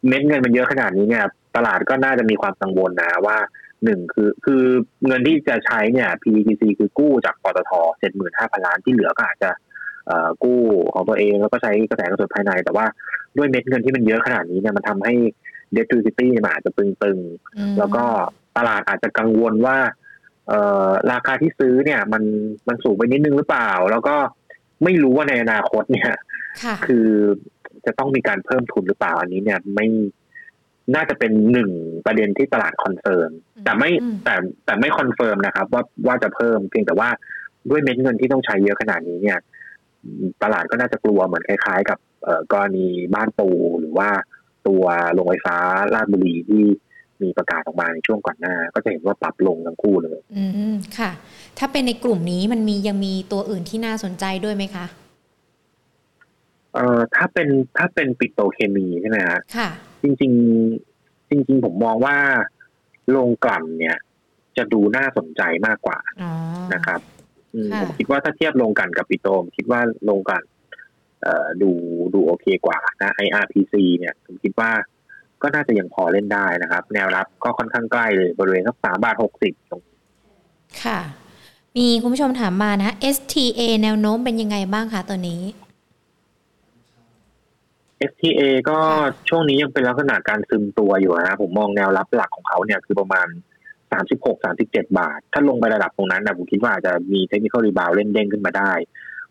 [0.08, 1.24] เม็ดเงินมันเยอะขนาดนี้เนี่ย
[1.56, 3.38] ตลาดก็น่าจะมีความกังวลนะว่า
[3.84, 4.64] หนึ่งคือคือ
[5.06, 9.50] เงินที่จะใช้เนี่ย PTC คือกู้จากปตทเจ็ดหมื่นห้าพันล้านที่เหลือก็อาจจะ
[10.06, 10.60] เอ่อกู้
[10.94, 12.86] ของตัวเองแล้วก็ใช้กระแสเงินสดภายใน แต่ว่า
[13.36, 15.14] ด้วยเม็ดเงินที่มันเยอะขนาดนี้เนี่ยมันทำให้
[15.74, 18.04] debt to equity เนี่ยมันอาจจะตึงอืมๆแล้วก็
[18.58, 19.76] ตลาดอาจจะกังวลว่า
[20.48, 22.22] เอ่อราคาที่ซื้อเนี่ย มัน
[22.68, 24.16] มันสูงไปนิดนึงหรือเปล่า แล้วก็
[24.84, 26.10] ไม่รู้ว่าในอนาคตเนี่ย
[26.64, 27.08] ค่ะคือ
[27.86, 29.86] จะต้องมีการเพิ่มทุนหรือเปล่าอันนี้เนี่ยไม่
[30.94, 31.70] น่าจะเป็นหนึ่ง
[32.06, 37.08] ประเด็นที่ตลาด concern อืมแต่ไม่อืมแต่แต่ไม่ confirm นะครับ ว่าว่าจะเพิ่มเพียงแต่ว่า
[37.70, 39.38] ด้วยเม็ดเงินที่ต้องใช้เยอะขนาดนี้เนี่ย
[40.42, 43.48] ตลาดก็น่าจะกลัวเหมือนคล้าย ๆ กับเอ่อกรณีบ้านปู
[43.80, 44.10] หรือว่า
[44.66, 45.56] ตัวโรงไฟฟ้า
[45.94, 46.64] ราชบุรีที่
[47.22, 51.10] มีประกาศออกมาในช่วงก่อนหน้า ก็จะเห็นว่าปรับลงทั้งคู่เลย อืมค่ะ
[51.58, 54.86] ถ้าเป็นในกลุ่มนี้มันมียังมีตัวอื่นที่น่าสนใจด้วยไหมคะ
[56.74, 57.48] เอ่อถ้าเป็น
[57.78, 59.68] ถ้าเป็นปิโตรเคมีใช่ไหมฮะค่ะ
[60.02, 60.32] จริง
[60.70, 62.16] ๆ จริง ๆ ผมมองว่า
[63.10, 63.96] โรงกลั่นเนี่ย
[64.56, 66.32] จะดูน่าสนใจมากกว่าอ๋อ
[66.74, 67.00] นะครับ
[67.54, 70.44] อืมค่ะผมคิดว่าถ้าเทียบโรงกลั่นกับปิโตรผมคิดว่าโรงกลั่น
[71.22, 71.70] เอ่อดู
[72.14, 74.70] ดูโอเคกว่านะ IRPC เนี่ยผมคิดว่า
[75.42, 79.82] ก็น่าจะยังพอเล่นได้นะครับ แนวรับก็ค่อนข้างใกล้เลยบริเวณสักสามบาทหกสิบตรง
[80.84, 81.00] ค่ะ
[81.76, 85.42] มีคุณผู้ชมถามมานะ STA แนวโน้มเป็นยังไงบ้างคะตัวนี้
[88.10, 88.78] FTA ก็
[89.28, 93.26] ช่วงนี้ยังเป็นลักษณะการซึมตัวอยู่นะผมมองแนวรับหลักของเขาเนี่ยคือประมาณ
[93.90, 98.72] 36 37บาท ถ้าลงไประดับตรงนั้นนะผมคิดว่าอาจจะมีเทคนิคอลรีบาวเล่นเด้งขึ้นมาได้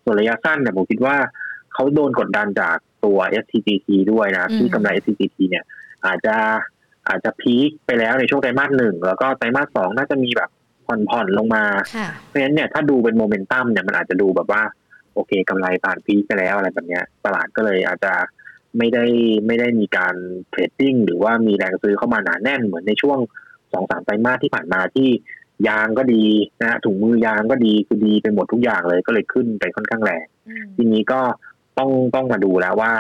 [0.03, 1.15] ส่วนระยะสั้นเนี่ยผมคิดว่า
[1.73, 5.63] เขาโดนกดดันจากตัว STGT ด้วยนะที่กำไร STGT เนี่ย
[6.07, 6.35] อาจจะ
[7.07, 10.49] อาจจะพีคไปแล้วในช่วงไตรมาสหนึ่งแล้วก็ไตรมาสสองน่าจะมีแบบ
[10.87, 11.63] ผ่อนๆลงมา
[12.25, 14.61] เพราะฉะนั้นเนี่ยถ้าดูเป็นโมเมนตัมเนี่ยมันอาจจะดูแบบว่า
[15.13, 18.13] โอเคกำไรผ่านพีคไปแล้วอะไรแบบเนี้ย ตลาดก็เลยอาจจะ
[18.77, 19.05] ไม่ได้
[19.47, 20.15] ไม่ได้มีการ
[20.49, 23.19] เทรดดิ้งหรือว่ามีแรงซื้อเข้ามาหนาแน่นเหมือนในช่วง
[23.73, 25.09] สองสามไตรมาสที่ผ่านมาที่
[25.67, 26.25] ยางก็ดี
[26.61, 30.25] นะถุงมือยางก็ดีคือดีไปหมดทุกอย่างเลยก็เลยขึ้นไปค่อนข้างแรง
[30.75, 31.21] ทีนี้ก็
[31.77, 32.91] ต้องต้องมาดูแล้วว่า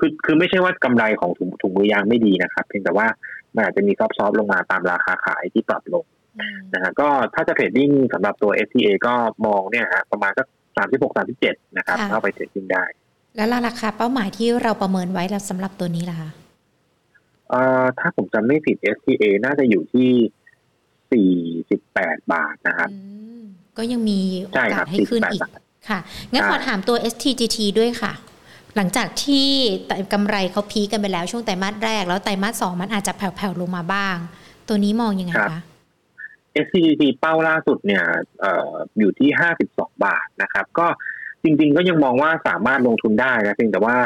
[0.00, 3.06] คือคือไม่ใช่ว่ากำไรของถุงถุงมือยางไม่ดีนะครับ เพียงแต่ว่า
[3.54, 6.04] มันอาจจะมี soft ลงมาตามราคาขายที่ปรับลง
[6.74, 9.14] นะฮะก็ถ้าจะ trading สำหรับตัว STA ก็
[9.46, 10.46] มองเนี่ยฮะประมาณสัก
[10.76, 12.84] สามสิบหกสามสิบเจ็ดนะครับเข้าไป trading ได้
[13.36, 16.30] แล้วราคาเป้าหมายที่เราประเมินไว้สำหรับตัวนี้ล่ะคะ
[17.50, 20.10] เอ่อถ้าผมจำไม่ผิด STA น่าจะอยู่ที่
[21.12, 21.30] สี่
[21.70, 22.90] สิบแปดบาทนะครับ
[23.76, 25.42] ก็ยังมีโอกาสให้ขึ้นอีก
[25.88, 25.98] ค่ะ
[26.32, 28.12] งั้นขอถามตัว STGT ด้วยค่ะ
[28.76, 29.48] หลังจากที่
[30.12, 34.16] กำไรเขาพีกันไปแล้วช่วงไตรมาสแรก แล้วไตรมาสสองมันอาจจะแผ่วๆลงมาบ้าง
[34.68, 35.60] ตัวนี้มองยังไงคะ
[36.64, 38.02] SCGT เป้าล่าสุดเนี่ย
[38.44, 40.86] อออยู่ที่ห้าสิบสองบาทนะครับ ก็
[41.42, 43.96] จริง ๆ ก็ยังมองว่าสามารถลงทุนได้นะเพียงแต่ว่า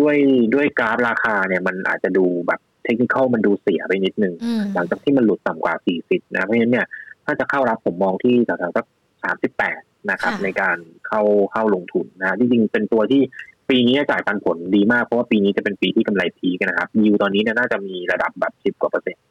[0.00, 0.16] ด้วย
[0.54, 4.34] ด้วยกราฟราคาเนี่ยมันอาจจะดูแบบเทคนิคมันดูเสียไปนิดนึง
[4.74, 6.86] หลังจากที่มันหลุดต่ำกว่าสี่สิบนะเพราะฉะนั้นเนี่ย
[7.24, 8.86] ถ้าจะเข้ารับผมมองที่แถวๆสัก
[9.24, 9.80] สามสิบแปด
[10.10, 13.22] นะครับ ในการเข้าเข้าลงทุนนะจริงๆเป็นตัวที่
[13.70, 19.24] ปีนี้จ่ายปันผลดีมากเพราะว่าปีนี้จะเป็นปีที่กำไรพีกันนะครับยิวตอนนี้เนี่ยน่าจะมีระดับแบบสิบกว่าเปอร์เซ็นต์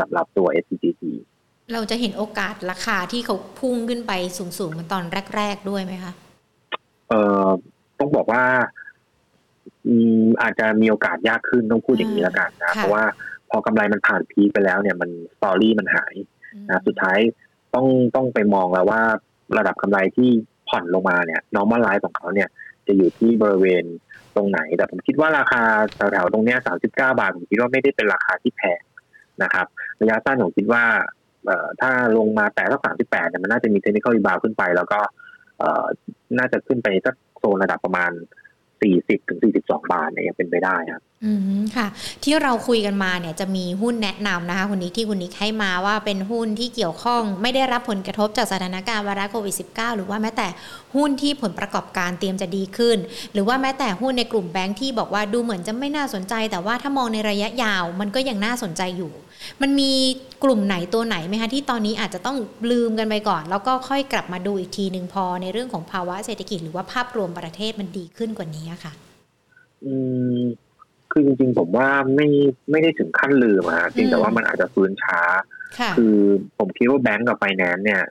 [0.00, 1.02] สำหรับตัว s c g t
[1.72, 5.04] เราจะเห็นโอกาสราคาที่เขาพุ่งขึ้นไปสูงๆเหมือนตอน
[5.36, 6.12] แรก ๆ ด้วยไหมคะ
[7.08, 7.48] เอ่อ
[7.98, 8.44] ต้องบอกว่า
[9.86, 13.04] อืมอาจจะมีโอกาสยากขึ้นต้องพูดอย่างนี้แล้วกันนะ เพราะว่า
[13.50, 16.14] พอกำไรมันผ่าน peak ไปแล้วเนี่ยมัน story มันหาย
[16.70, 17.18] นะสุดท้าย
[17.74, 19.00] ต้องต้องไปมองแล้วว่า
[19.58, 20.30] ระดับกำไรที่
[20.68, 22.48] ผ่อนลงมาเนี่ย normalize ของเขาเนี่ย
[22.88, 23.84] จะอยู่ที่บริเวณ
[24.36, 25.62] ตรงไหน แต่ผมคิดว่าราคา
[26.12, 28.80] แถวๆตรงเนี้ยสามสิบเก้าบาท ผมคิดว่าไม่ได้เป็นราคาที่แพง
[29.42, 29.66] นะครับ
[30.00, 30.84] ระยะสั้นผมคิดว่า
[31.80, 35.00] ถ้าลงมาแต่สักสามสิบแปดเนี่ยมันน่าจะมี technical rebound ขึ้นไป แล้วก็
[36.38, 38.10] น่าจะขึ้นไปสักโซนระดับประมาณ
[38.82, 41.86] สี่สิบถึงสี่สิบสองบาทเนี่ยยังเป็นไปได้ครับ อืมค่ะ
[42.24, 50.48] ที่เราคุยกันมาเนี่ยจะมีหุ้นแนะนำนะคะคุณนิกที่คุณนิกให้มาว่าเป็นหุ้นที่เกี่ยวข้องไม่ได้รับผลกระทบจากสถานการณ์วาระโควิด -19 หรือว่าแม้แต่
[50.96, 52.98] หุ้นที่ผลประกอบการเตรียมจะดีขึ้น
[53.32, 59.12] หรือว่าแม้แต่หุ้นในกลุ่มแบงค์ที่บอกว่าดูเหมือนจะไม่น่าสนใจ แต่ว่าถ้ามองในระยะยาวมันก็ยังน่าสนใจอยู่
[59.62, 59.92] มันมี
[60.44, 62.36] กลุ่มไหนตัวไหนไหมคะที่ตอนนี้อาจจะต้อง
[62.70, 68.92] ลืมกันไปก่อน แล้วก็ค่อยกลับมาดูอีกทีหนึ่งพอในเรื่องของภาวะเศรษฐกิจหรือว่าภาพรวมประเทศมันดีขึ้นกว่านี้ค่ะ
[69.84, 69.94] อื
[70.38, 70.40] ม
[71.12, 72.28] คือจริงๆผมว่าไม่
[72.70, 75.20] ไม่ได้ถึงขั้นลืมอะจริงแต่ว่ามันอาจจะฟื้นช้า
[75.96, 76.16] คือ
[76.58, 78.02] ผมคิดว่าแบงก์กับไฟแนนซ์เนี่ย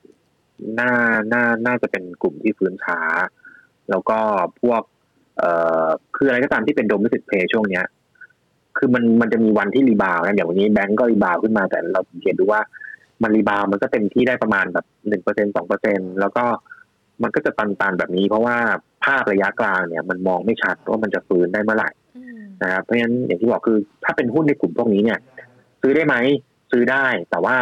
[0.80, 0.92] น่า
[1.34, 3.00] น่าน่าจะเป็นกลุ่มที่ฟื้นช้า
[3.90, 4.20] แล้วก็
[4.62, 4.82] พวก
[5.38, 5.52] เอ่
[5.84, 7.86] อคืออะไรก็ตามที่เป็น domestic play ช่วงเนี้ย
[8.78, 12.62] คือมันมันจะมีวันที่ rebound นะอย่างวันนี้แบงก์ก็ rebound ขึ้นมาแต่เราเห็นดูว่า
[13.24, 16.46] มันรีบาวมันก็เต็มที่ได้ประมาณแบบหนึ่งเปอร์เซ็นสองเปอร์เซ็นแล้วก็
[17.24, 18.58] มันก็จะตันๆแบบนี้ เพราะว่า
[19.04, 21.90] ภาพระยะกลางเนี่ย มันมองไม่ชัดว่ามันจะฟื้นได้เมื่อไหร่
[22.64, 25.20] นะครับเพราะฉะนั้นอย่างที่บอกคือถ้าเป็นหุ้นในกลุ่มพวกนี้เนี่ย
[25.82, 26.16] ซื้อได้ไหม
[26.72, 27.58] ซื้อได้ แต่ว่า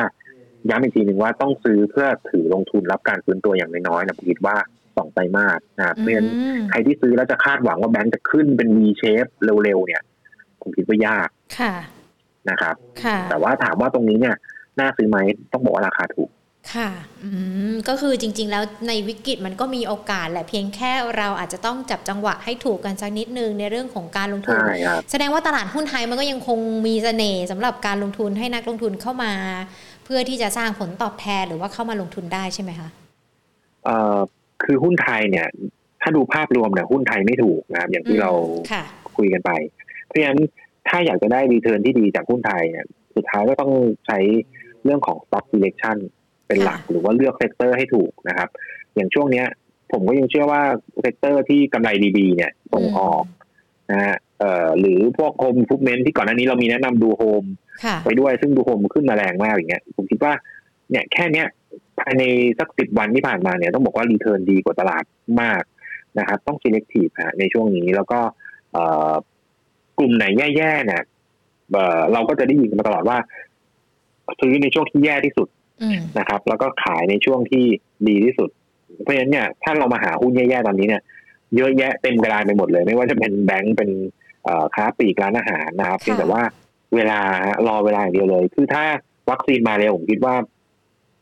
[0.69, 4.55] ย้ำอีกทีหนึ่งว่าต้องซื้อเพื่อถือลงทุนรับการฟื้นตัวอย่างน้อยๆนะผมคิดว่า
[4.97, 6.29] สองไตรมาสนะเพราะฉะนั้น
[6.69, 9.29] ใครที่ซื้อแล้วจะคาดหวังว่าแบงก์จะขึ้นเป็น V shape
[9.63, 10.01] เร็วๆเนี่ย
[10.65, 11.73] ผมคิดว่ายากค่ะ
[12.49, 12.75] นะครับ
[13.29, 14.35] แต่ว่าถามว่าตรงนี้เนี่ย
[14.79, 15.17] น่าซื้อไหม
[15.51, 16.29] ต้องบอกว่าราคาถูก
[16.75, 16.89] ค่ะ
[17.23, 17.29] อื
[17.71, 24.57] ม ก็คือจริง ๆ แล้วในวิกฤตมันก็มีโอกาสแหละเพียงแค่เราอาจจะต้องจับจังหวะให้ถูกกันสักนิดนึงในเรื่องของการลงทุน
[25.11, 29.33] แสดงว่าตลาดหุ้นไทยมันก็ยังคงมีเสน่ห์สำหรับการลงทุนให้นักลงทุนเข้ามา
[30.05, 32.89] เพื่อที่จะสร้างผลตอบแทนหรือว่าเข้ามาลงทุนได้ใช่ไหมคะ
[33.85, 34.17] เอ่อ
[34.63, 35.47] คือหุ้นไทยเนี่ย
[36.01, 38.31] ถ้าดูภาพรวมเนี่ยหุ้นไทยไม่ถูกนะครับอย่างที่เรา
[39.17, 39.51] คุยกันไป
[39.84, 39.84] เพ
[40.15, 40.41] ราะฉะนั้น
[40.87, 42.85] ถ้าอยากจะได้ return ที่ดีจากหุ้นไทยเนี่ย
[43.15, 43.71] สุดท้ายก็ต้อง
[44.05, 44.19] ใช้
[44.83, 45.97] เรื่องของ stock selection
[46.47, 48.49] เป็นหลักหรือว่าเลือก sector ให้ถูกนะครับ
[48.95, 49.47] อย่างช่วงเนี้ย
[49.91, 50.61] ผมก็ยังเชื่อว่า
[51.01, 53.23] sector ที่กำไรดีๆเนี่ยส่งออก
[53.91, 57.43] นะฮะเอ่อหรือพวก home improvement ที่ก่อนหน้านี้เรามีแนะนำดูโฮม
[58.05, 60.33] ไปด้วยซึ่งดูโฮมขึ้นมาแรงมากอย่างเงี้ย ผมคิดว่า
[60.89, 61.47] เนี่ยแค่เนี้ย
[61.99, 62.23] ภายใน
[62.59, 65.03] สักสิบวันที่ผ่านมาเนี่ยต้องบอกว่ารีเทิร์นดีกว่าตลาด
[65.41, 65.63] มาก
[66.19, 68.19] นะครับ ต้อง selective ฮะในช่วงนี้แล้วก็
[68.73, 69.13] เอ่อ
[69.99, 70.25] กลุ่มไหน
[70.57, 71.01] แย่ๆเนี่ย
[71.71, 73.17] เอ่อเราก็จะได้ยินมาตลอดว่า
[74.39, 75.47] ซื้อในช่วงที่แย่ที่สุด
[76.19, 77.65] นะครับ แล้วก็ขายในช่วงที่
[78.07, 78.49] ดีที่สุด
[79.03, 81.01] เพราะฉะนั้นเนี่ยถ้าเรามาหาหุ้นแย่ๆตอนนี้เนี่ย
[81.55, 83.89] เยอะแยะเต็มกระดานไปหมดเลย ไม่ว่าจะเป็นแบงก์เป็น
[84.75, 86.41] ค้าปลีกร้านอาหารนะครับเพียงแต่ว่า
[86.95, 87.19] เวลา
[87.67, 88.83] รอเวลาอย่างเดียวเลย คือถ้า
[89.29, 90.35] วัคซีนมาเร็วผมคิดว่า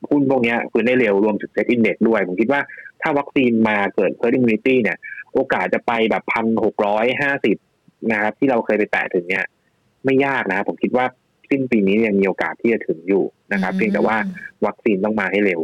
[0.09, 2.61] หุ้นพวกนี้ฟื้นได้เร็วรวมถึง SET Index ด้วย ผมคิดว่า
[3.01, 4.97] ถ้าวัคซีนมาเกิด herd immunity เนี่ย
[5.33, 7.57] โอกาสจะไปแบบพันหกร้อยห้าสิบ
[8.11, 9.45] นะครับ ที่เราเคยไปแตะถึงเนี่ย
[10.05, 11.05] ไม่ยากนะ ผมคิดว่า
[11.49, 13.23] สิ้นปีนี้ยังมีโอกาสที่จะถึงอยู่
[13.53, 14.17] นะครับ เพียงแต่ว่า
[14.65, 15.59] วัคซีนต้องมาให้เร็ว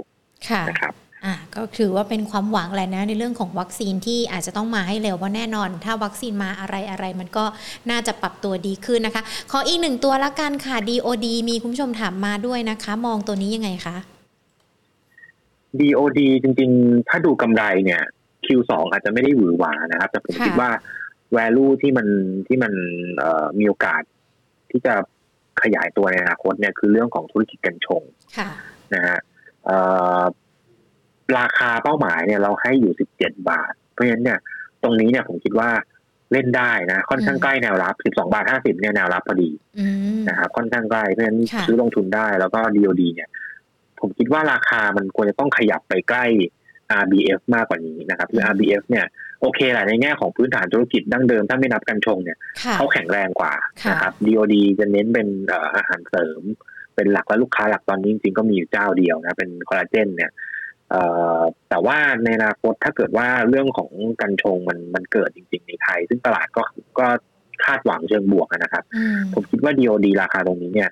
[0.69, 0.93] นะครับ
[1.25, 7.45] อะก็ถือว่าเป็นความหวังแหละนะในเรื่องของวัคซีนที่อาจจะต้องมาให้เร็วเพราะแน่นอน ถ้าวัคซีนมาอะไรอะไรมันก็
[7.89, 13.97] น่าจะปรับตัวดีขึ้นนะคะ ขออีกหนึ่งตัวละกันค่ะ DOD มีคุณผู้ชมถามมาด้วยนะคะ มองตัวนี้ยังไงคะ
[15.79, 18.01] DOD จริง ๆ ถ้าดูกำไรเนี่ย
[18.45, 20.69] Q2 อาจจะไม่ได้หวือหวานะครับ แต่ผมคิดว่า
[21.37, 22.07] value ที่มัน
[22.47, 22.73] ที่มัน
[23.59, 24.01] มีโอกาส
[24.71, 24.93] ที่จะ
[25.61, 28.03] ขยายตัวในอนาคตเนี่ยคือเรื่องของธุรกิจกัญชง
[28.95, 29.19] นะฮะ
[31.39, 34.39] ราคาเป้าหมายเนี่ยเราให้อยู่สิบเจ็ดบาท เพราะฉะนั้นเนี่ย
[34.83, 35.69] ตรงนี้เนี่ยผมคิดว่า
[36.31, 39.51] เล่นได้นะ ค่อนข้างใกล้แนวรับสิบสองบาทห้าสิบเนี่ยแนวรับพอดี
[40.29, 43.29] นะครับค่อนข้างใกล้เพราะฉะนั้นซื้อลงทุนได้แล้วก็ดีดีเนี่ย
[43.99, 46.25] ผมคิดว่าราคามันควรจะต้องขยับไปใกล้
[47.01, 49.05] RBF มากกว่านี้นะครับคือ RBF เนี่ย
[49.41, 52.37] โอเคแหละในแง่ของพื้นฐานธุรกิจดั้งเดิมถ้าไม่นับกันชงเนี่ย
[52.75, 53.53] เขาแข็งแรงกว่า
[53.89, 55.27] นะครับ DOD จะเน้นเป็น
[55.75, 56.41] อาหารเสริม
[56.95, 60.31] เป็นหลักและลูกค้าหลักตอนนี้จริงๆก็มีอยู่เจ้าเดียวนะเป็นคอลลาเจนเนี่ย
[61.69, 66.63] แต่ว่าในอนาคตถ้าเกิดว่าเรื่องของกัญชงมันมันเกิดจริง ๆ ในไทย ซึ่งตลาดก็
[66.99, 67.07] ก็
[67.65, 68.83] คาดหวังเชิงบวกนะครับ
[69.33, 70.89] ผมคิดว่าดีโอดีราคาตรงนี้เนี่ย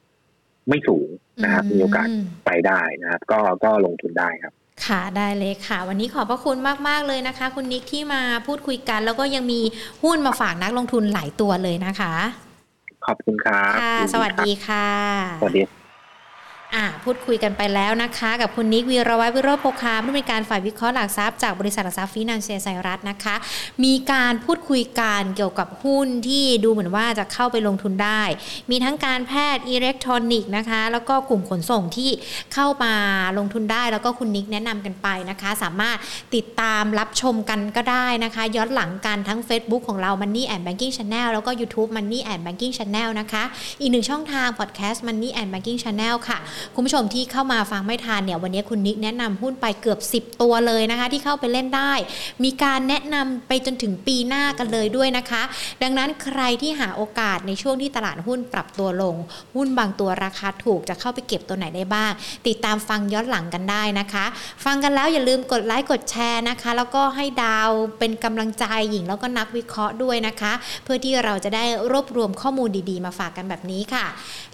[0.69, 1.07] ไม่สูง
[1.43, 2.07] นะครับ มีโอกาส
[2.45, 4.53] ไปได้นะครับ ก็ก็ลงทุนได้ครับ
[4.85, 6.57] ค่ะได้เลยค่ะ วันนี้ขอบพระคุณ
[6.87, 9.61] มาก ๆ เลยนะคะ คุณนิกที่มาพูดคุยกัน แล้วก็ยังมี
[10.03, 12.13] หุ้นมาฝากนักลงทุนหลายตัวเลยนะคะ
[13.05, 14.87] ขอบคุณครับค่ะสวัสดีค่ะ
[15.39, 15.76] สวัสดีอ่า
[17.03, 23.35] พูดคุยกันไปแล้วนะคะ กับคุณนิกวีรวัตวิโรจน์โพคามผู้มีการฝ่ายวิเคราะห์หลักทรัพย์จากบริษัทหลักทรัพย์ฟินแลนเซียไซรัสนะคะ
[23.83, 28.21] มีการพูดคุยกันเกี่ยวกับหุ้นที่ดูเหมือนว่าจะเข้าไปลงทุนได้
[28.69, 32.09] มีทั้งการแพทย์อิเล็กทรอนิกส์นะคะ แล้วก็กลุ่มขนส่งที่
[32.53, 32.93] เข้ามา
[33.37, 35.97] ลงทุนได้ แล้วก็คุณนิกแนะนำกันไปนะคะ สามารถ
[36.35, 43.43] ติดตามรับชมกันก็ได้นะคะ ย้อนหลังกันทั้ง Facebook ของเรา Money and Banking Channel แล้วก็ YouTube Money and Banking Channel นะคะ
[43.79, 46.39] อีกหนึ่งช่องทาง Podcast Money and Banking Channel ค่ะ
[46.75, 51.93] คุณผู้ชมที่เข้ามาฟังไม่ทันเนี่ยวันนี้คุณนิกแนะนำหุ้นไปเกือบ 10 ตัวเลยนะคะ ที่เข้าไปเล่นได้
[52.43, 55.43] มีการแนะนำไปจนถึงปีหน้ากันเลยด้วยนะคะ
[55.83, 59.15] ดังนั้นใครที่หาโอกาสในช่วงที่ตลาดหุ้นปรับตัวลง
[59.55, 62.11] หุ้นบางตัวราคาถูกจะเข้าไปเก็บตัวไหนได้บ้าง
[62.47, 64.25] ติดตามฟังย้อนหลังกันได้นะคะ
[64.65, 70.53] ฟังกันแล้วอย่าลืมกดไลค์กดแชร์นะคะ แล้วก็ให้ดาวเป็นกำลังใจหญิงแล้วก็นักวิเคราะห์ด้วยนะคะ
[70.83, 74.05] เพื่อที่เราจะได้รวบรวมข้อมูลดีๆ มาฝากกันแบบนี้ค่ะ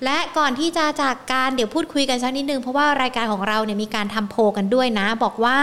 [0.03, 5.59] และก่อนที่จะจากการเดี๋ยวพูดคุยกันสักนิดนึงเพราะว่ารายการของเราเนี่ยมีการทำโพกันด้วยนะ บอกว่า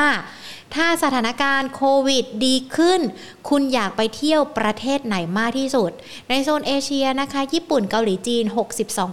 [0.74, 3.00] ถ้าสถานการณ์โควิดดีขึ้น
[3.48, 5.90] คุณอยากไปเที่ยวประเทศไหนมากที่สุด
[6.28, 8.44] ในโซนเอเชียนะคะ ญี่ปุ่นเกาหลีจีน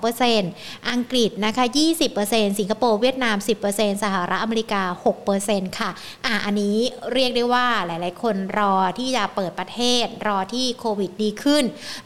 [0.09, 1.65] 62%อังกฤษนะคะ
[2.11, 3.37] 20%สิงคโปร์เวียดนาม
[3.69, 4.83] 10%สหรัฐอเมริกา
[5.29, 5.89] 6%ค่ะ
[6.25, 6.77] อะ อันนี้
[7.13, 11.63] เรียกได้ว่าหลาย ๆ คนรอที่จะเปิดประเทศ รอที่โควิดดีขึ้น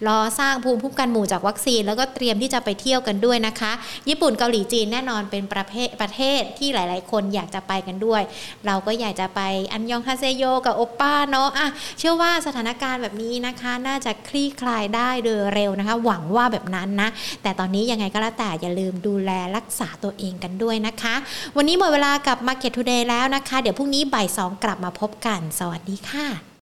[0.08, 3.72] รอสร้างภูมิคุ้มกันหมู่จากวัคซีน แล้วก็เตรียมที่จะไปเที่ยวกันด้วยนะคะ
[4.10, 8.22] ญี่ปุ่นเกาหลีจีนแน่นอนเป็นประเทศประเทศที่หลาย ๆ คนอยากจะไปกันด้วย
[8.66, 11.70] เราก็อยากจะไปไปอันยองฮาเซโยกับโอป้าเนาะอะ
[12.00, 17.10] เชื่อว่าสถานการณ์แบบนี้นะคะ น่าจะคลี่คลายได้โดยเร็วนะคะ หวังว่าแบบนั้นนะ
[17.44, 21.16] แต่ตอนนี้ยังไงก็แล้วแต่อย่าลืมดูแลรักษาตัวเองกันด้วยนะคะ
[21.58, 26.51] วันนี้หมดเวลากับ Market Today แล้วนะคะ เดี๋ยวพรุ่งนี้บ่ายสองกลับมาพบกัน สวัสดีค่ะ